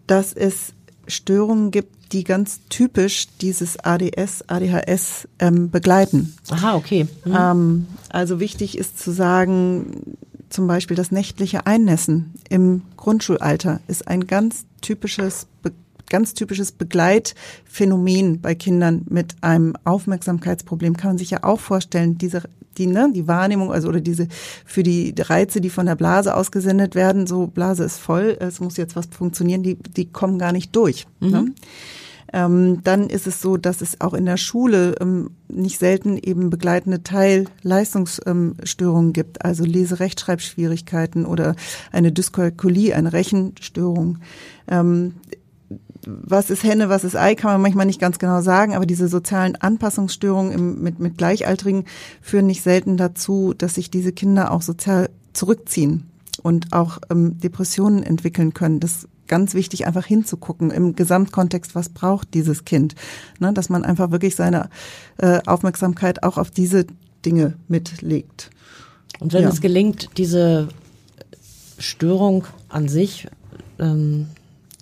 dass 0.07 0.33
es 0.33 0.73
Störungen 1.07 1.73
gibt, 1.73 2.15
die 2.15 2.25
ganz 2.25 2.61
typisch 2.71 3.27
dieses 3.43 3.79
ADS, 3.79 4.49
ADHS 4.49 5.29
ähm, 5.39 5.69
begleiten. 5.71 6.35
Aha, 6.49 6.77
okay. 6.77 7.07
Mhm. 7.27 7.37
Ähm, 7.39 7.87
also 8.09 8.41
wichtig 8.41 8.79
ist 8.79 8.99
zu 8.99 9.11
sagen, 9.11 10.17
zum 10.49 10.67
Beispiel 10.67 10.97
das 10.97 11.11
nächtliche 11.11 11.67
Einnässen 11.67 12.33
im 12.49 12.81
Grundschulalter 12.97 13.81
ist 13.89 14.09
ein 14.09 14.27
ganz 14.27 14.65
typisches, 14.81 15.49
be 15.63 15.73
ganz 16.09 16.35
typisches 16.35 16.73
Begleitphänomen 16.73 18.41
bei 18.41 18.55
Kindern 18.55 19.03
mit 19.09 19.37
einem 19.41 19.77
Aufmerksamkeitsproblem. 19.85 20.97
Kann 20.97 21.11
man 21.11 21.19
sich 21.19 21.31
ja 21.31 21.45
auch 21.45 21.61
vorstellen, 21.61 22.19
diese 22.19 22.43
die, 22.79 22.87
ne, 22.87 23.11
die 23.15 23.29
Wahrnehmung, 23.29 23.73
also 23.73 23.89
oder 23.89 24.01
diese 24.01 24.29
für 24.65 24.83
die 24.83 25.15
Reize, 25.17 25.61
die 25.61 25.71
von 25.71 25.87
der 25.87 25.95
Blase 25.95 26.35
ausgesendet 26.35 26.95
werden, 26.95 27.27
so 27.27 27.47
Blase 27.47 27.85
ist 27.85 27.99
voll, 27.99 28.37
es 28.41 28.61
muss 28.61 28.77
jetzt 28.77 28.97
was 28.97 29.07
funktionieren, 29.07 29.63
die, 29.63 29.77
die 29.77 30.07
kommen 30.07 30.39
gar 30.39 30.53
nicht 30.53 30.75
durch. 30.75 31.07
Ne? 31.21 31.53
Ähm, 32.33 32.81
dann 32.83 33.11
ist 33.11 33.29
es 33.29 33.41
so, 33.41 33.57
dass 33.57 33.81
es 33.81 34.01
auch 34.01 34.13
in 34.13 34.27
der 34.27 34.39
Schule 34.39 34.97
ähm, 35.01 35.31
nicht 35.49 35.79
selten 35.79 36.19
eben 36.19 36.51
begleitende 36.51 37.05
Teilleistungsstörungen 37.05 39.13
gibt, 39.13 39.45
also 39.45 39.65
Lese-Rechtschreibschwierigkeiten 39.65 41.27
oder 41.27 41.55
eine 41.93 42.11
Dyskalkulie, 42.11 42.97
eine 42.97 43.13
Rechenstörung. 43.13 44.19
Was 46.07 46.51
ist 46.51 46.63
Henne, 46.65 46.89
was 46.89 47.05
ist 47.05 47.17
Ei, 47.17 47.35
kann 47.35 47.53
man 47.53 47.61
manchmal 47.63 47.87
nicht 47.87 48.01
ganz 48.01 48.19
genau 48.19 48.41
sagen, 48.43 48.75
aber 48.75 48.87
diese 48.87 49.09
sozialen 49.09 49.57
Anpassungsstörungen 49.57 50.53
im, 50.53 50.83
mit, 50.83 50.99
mit 50.99 51.19
Gleichaltrigen 51.19 51.85
führen 52.21 52.47
nicht 52.47 52.63
selten 52.63 52.97
dazu, 52.97 53.55
dass 53.57 53.75
sich 53.75 53.91
diese 53.91 54.13
Kinder 54.13 54.51
auch 54.53 54.63
sozial 54.63 55.11
zurückziehen 55.33 56.11
und 56.43 56.73
auch 56.73 56.99
ähm, 57.11 57.39
Depressionen 57.39 58.03
entwickeln 58.03 58.55
können. 58.55 58.81
Das 58.81 58.97
ist 58.97 59.09
ganz 59.27 59.55
wichtig, 59.55 59.87
einfach 59.87 60.05
hinzugucken 60.05 60.71
im 60.71 60.95
Gesamtkontext, 60.97 61.75
was 61.75 61.89
braucht 61.89 62.35
dieses 62.35 62.65
Kind. 62.65 62.95
Ne, 63.39 63.53
dass 63.53 63.69
man 63.69 63.85
einfach 63.85 64.11
wirklich 64.11 64.37
seine 64.37 64.69
äh, 65.19 65.41
Aufmerksamkeit 65.47 66.23
auch 66.23 66.39
auf 66.39 66.51
diese 66.51 66.87
Dinge 67.25 67.55
mitlegt. 67.69 68.51
Und 69.21 69.33
wenn 69.33 69.45
Ja. 69.45 69.49
es 69.49 69.61
gelingt, 69.61 70.11
diese 70.19 70.69
Störung 71.79 72.45
an 72.69 72.89
sich 72.89 73.29
ähm, 73.79 74.27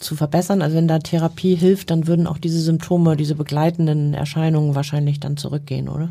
zu 0.03 0.17
verbessern, 0.17 0.63
also 0.63 0.77
wenn 0.77 0.89
da 0.89 0.99
Therapie 0.99 1.55
hilft, 1.55 1.91
dann 1.91 2.07
würden 2.07 2.27
auch 2.27 2.39
diese 2.39 2.61
Symptome, 2.61 3.17
diese 3.17 3.35
begleitenden 3.35 4.15
Erscheinungen 4.15 4.75
wahrscheinlich 4.75 5.21
dann 5.21 5.37
zurückgehen, 5.37 5.89
oder? 5.89 6.11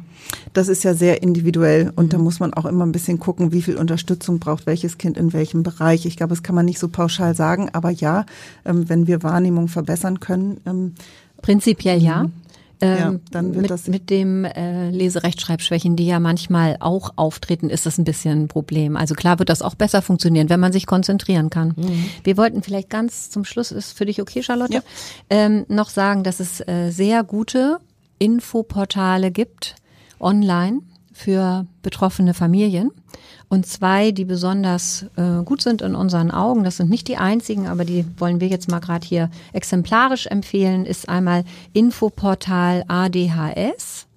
Das 0.53 0.67
ist 0.67 0.83
ja 0.83 0.93
sehr 0.93 1.21
individuell 1.21 1.91
und 1.95 2.13
da 2.13 2.17
muss 2.17 2.39
man 2.39 2.53
auch 2.53 2.65
immer 2.65 2.85
ein 2.85 2.91
bisschen 2.91 3.19
gucken, 3.19 3.51
wie 3.51 3.61
viel 3.61 3.77
Unterstützung 3.77 4.39
braucht 4.39 4.65
welches 4.65 4.97
Kind 4.97 5.17
in 5.17 5.33
welchem 5.33 5.63
Bereich. 5.63 6.05
Ich 6.05 6.17
glaube, 6.17 6.31
das 6.31 6.43
kann 6.43 6.55
man 6.55 6.65
nicht 6.65 6.79
so 6.79 6.87
pauschal 6.87 7.35
sagen, 7.35 7.69
aber 7.73 7.89
ja, 7.89 8.25
ähm, 8.65 8.89
wenn 8.89 9.07
wir 9.07 9.23
Wahrnehmung 9.23 9.67
verbessern 9.67 10.19
können, 10.19 10.61
ähm, 10.65 10.93
Prinzipiell 11.41 12.01
ja. 12.01 12.27
Ja, 12.81 13.09
Ähm, 13.09 13.21
dann 13.29 13.53
wird 13.53 13.61
mit, 13.61 13.71
das- 13.71 13.87
mit 13.87 14.09
dem 14.09 14.43
äh, 14.43 14.89
Leserechtschreibschwächen, 14.89 15.95
die 15.95 16.07
ja 16.07 16.19
manchmal 16.19 16.77
auch 16.79 17.11
auftreten, 17.15 17.69
ist 17.69 17.85
das 17.85 17.97
ein 17.99 18.03
bisschen 18.05 18.43
ein 18.43 18.47
Problem. 18.47 18.97
Also 18.97 19.13
klar 19.13 19.37
wird 19.39 19.49
das 19.49 19.61
auch 19.61 19.75
besser 19.75 20.01
funktionieren, 20.01 20.49
wenn 20.49 20.59
man 20.59 20.71
sich 20.73 20.85
konzentrieren 20.87 21.49
kann. 21.51 21.75
Wir 22.23 22.37
wollten 22.37 22.63
vielleicht 22.63 22.89
ganz 22.89 23.29
zum 23.29 23.45
Schluss, 23.45 23.71
ist 23.71 23.95
für 23.97 24.05
dich 24.05 24.19
okay, 24.21 24.41
Charlotte, 24.41 24.73
Ja. 24.73 24.81
ähm, 25.29 25.65
noch 25.67 25.89
sagen, 25.89 26.23
dass 26.23 26.39
es 26.39 26.59
äh, 26.67 26.89
sehr 26.91 27.23
gute 27.23 27.77
Infoportale 28.19 29.31
gibt 29.31 29.75
online 30.19 30.81
für 31.21 31.65
betroffene 31.83 32.33
Familien. 32.33 32.91
Und 33.47 33.65
zwei, 33.65 34.11
die 34.11 34.25
besonders 34.25 35.05
äh, 35.17 35.43
gut 35.43 35.61
sind 35.61 35.81
in 35.81 35.93
unseren 35.93 36.31
Augen, 36.31 36.63
das 36.63 36.77
sind 36.77 36.89
nicht 36.89 37.07
die 37.07 37.17
einzigen, 37.17 37.67
aber 37.67 37.85
die 37.85 38.05
wollen 38.17 38.39
wir 38.39 38.47
jetzt 38.47 38.69
mal 38.69 38.79
gerade 38.79 39.05
hier 39.05 39.29
exemplarisch 39.53 40.27
empfehlen, 40.27 40.85
ist 40.85 41.09
einmal 41.09 41.43
Infoportal 41.73 42.85
ADHS 42.87 44.07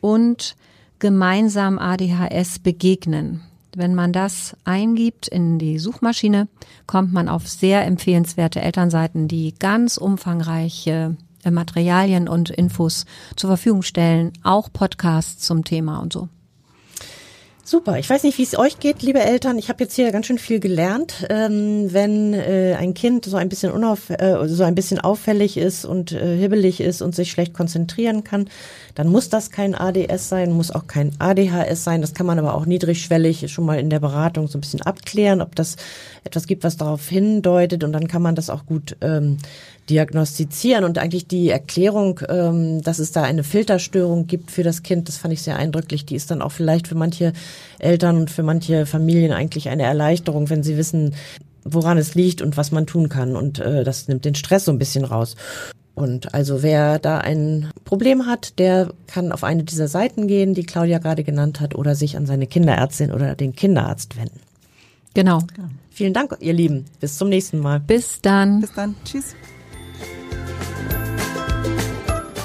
und 0.00 0.56
gemeinsam 0.98 1.78
ADHS 1.78 2.58
begegnen. 2.58 3.42
Wenn 3.74 3.94
man 3.94 4.12
das 4.12 4.54
eingibt 4.64 5.28
in 5.28 5.58
die 5.58 5.78
Suchmaschine, 5.78 6.48
kommt 6.86 7.12
man 7.12 7.28
auf 7.28 7.48
sehr 7.48 7.86
empfehlenswerte 7.86 8.60
Elternseiten, 8.60 9.28
die 9.28 9.54
ganz 9.58 9.96
umfangreiche 9.96 11.16
äh, 11.44 11.50
Materialien 11.50 12.28
und 12.28 12.50
Infos 12.50 13.06
zur 13.36 13.48
Verfügung 13.48 13.82
stellen, 13.82 14.32
auch 14.42 14.72
Podcasts 14.72 15.46
zum 15.46 15.64
Thema 15.64 16.00
und 16.00 16.12
so. 16.12 16.28
Super. 17.72 17.98
Ich 17.98 18.10
weiß 18.10 18.24
nicht, 18.24 18.36
wie 18.36 18.42
es 18.42 18.58
euch 18.58 18.80
geht, 18.80 19.00
liebe 19.00 19.20
Eltern. 19.20 19.56
Ich 19.56 19.70
habe 19.70 19.82
jetzt 19.82 19.94
hier 19.94 20.12
ganz 20.12 20.26
schön 20.26 20.36
viel 20.36 20.60
gelernt. 20.60 21.26
Ähm, 21.30 21.90
wenn 21.90 22.34
äh, 22.34 22.76
ein 22.78 22.92
Kind 22.92 23.24
so 23.24 23.38
ein 23.38 23.48
bisschen 23.48 23.72
unauf, 23.72 24.10
äh, 24.10 24.46
so 24.46 24.62
ein 24.62 24.74
bisschen 24.74 24.98
auffällig 25.00 25.56
ist 25.56 25.86
und 25.86 26.12
äh, 26.12 26.36
hibbelig 26.36 26.82
ist 26.82 27.00
und 27.00 27.14
sich 27.14 27.30
schlecht 27.30 27.54
konzentrieren 27.54 28.24
kann, 28.24 28.50
dann 28.94 29.08
muss 29.08 29.30
das 29.30 29.50
kein 29.50 29.74
ADS 29.74 30.28
sein, 30.28 30.52
muss 30.52 30.70
auch 30.70 30.86
kein 30.86 31.12
ADHS 31.18 31.82
sein. 31.82 32.02
Das 32.02 32.12
kann 32.12 32.26
man 32.26 32.38
aber 32.38 32.56
auch 32.56 32.66
niedrigschwellig 32.66 33.50
schon 33.50 33.64
mal 33.64 33.80
in 33.80 33.88
der 33.88 34.00
Beratung 34.00 34.48
so 34.48 34.58
ein 34.58 34.60
bisschen 34.60 34.82
abklären, 34.82 35.40
ob 35.40 35.56
das 35.56 35.76
etwas 36.24 36.46
gibt, 36.46 36.64
was 36.64 36.76
darauf 36.76 37.08
hindeutet. 37.08 37.84
Und 37.84 37.94
dann 37.94 38.06
kann 38.06 38.20
man 38.20 38.34
das 38.34 38.50
auch 38.50 38.66
gut 38.66 38.98
ähm, 39.00 39.38
diagnostizieren 39.90 40.84
und 40.84 40.98
eigentlich 40.98 41.26
die 41.26 41.48
Erklärung, 41.48 42.20
ähm, 42.28 42.82
dass 42.82 42.98
es 42.98 43.12
da 43.12 43.22
eine 43.22 43.42
Filterstörung 43.42 44.26
gibt 44.26 44.50
für 44.50 44.62
das 44.62 44.82
Kind, 44.82 45.08
das 45.08 45.16
fand 45.16 45.34
ich 45.34 45.42
sehr 45.42 45.56
eindrücklich. 45.56 46.06
Die 46.06 46.14
ist 46.14 46.30
dann 46.30 46.40
auch 46.40 46.52
vielleicht 46.52 46.86
für 46.86 46.94
manche 46.94 47.32
Eltern 47.78 48.16
und 48.16 48.30
für 48.30 48.42
manche 48.42 48.86
Familien 48.86 49.32
eigentlich 49.32 49.68
eine 49.68 49.84
Erleichterung, 49.84 50.50
wenn 50.50 50.62
sie 50.62 50.76
wissen, 50.76 51.14
woran 51.64 51.98
es 51.98 52.14
liegt 52.14 52.42
und 52.42 52.56
was 52.56 52.72
man 52.72 52.86
tun 52.86 53.08
kann. 53.08 53.36
Und 53.36 53.58
äh, 53.58 53.84
das 53.84 54.08
nimmt 54.08 54.24
den 54.24 54.34
Stress 54.34 54.64
so 54.64 54.72
ein 54.72 54.78
bisschen 54.78 55.04
raus. 55.04 55.36
Und 55.94 56.34
also 56.34 56.62
wer 56.62 56.98
da 56.98 57.18
ein 57.18 57.70
Problem 57.84 58.26
hat, 58.26 58.58
der 58.58 58.92
kann 59.06 59.30
auf 59.30 59.44
eine 59.44 59.62
dieser 59.64 59.88
Seiten 59.88 60.26
gehen, 60.26 60.54
die 60.54 60.64
Claudia 60.64 60.98
gerade 60.98 61.22
genannt 61.22 61.60
hat, 61.60 61.74
oder 61.74 61.94
sich 61.94 62.16
an 62.16 62.26
seine 62.26 62.46
Kinderärztin 62.46 63.12
oder 63.12 63.34
den 63.34 63.54
Kinderarzt 63.54 64.16
wenden. 64.16 64.40
Genau. 65.14 65.40
Vielen 65.90 66.14
Dank, 66.14 66.34
ihr 66.40 66.54
Lieben. 66.54 66.86
Bis 67.00 67.18
zum 67.18 67.28
nächsten 67.28 67.58
Mal. 67.58 67.80
Bis 67.80 68.20
dann. 68.22 68.60
bis 68.62 68.72
dann. 68.72 68.94
Tschüss. 69.04 69.34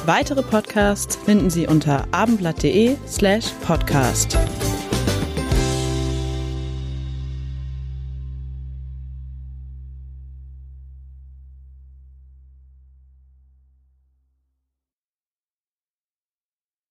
Weitere 0.06 0.42
Podcasts 0.42 1.18
finden 1.18 1.50
Sie 1.50 1.68
unter 1.68 2.06
abendblatt.de 2.12 2.96
slash 3.08 3.52
podcast. 3.66 4.38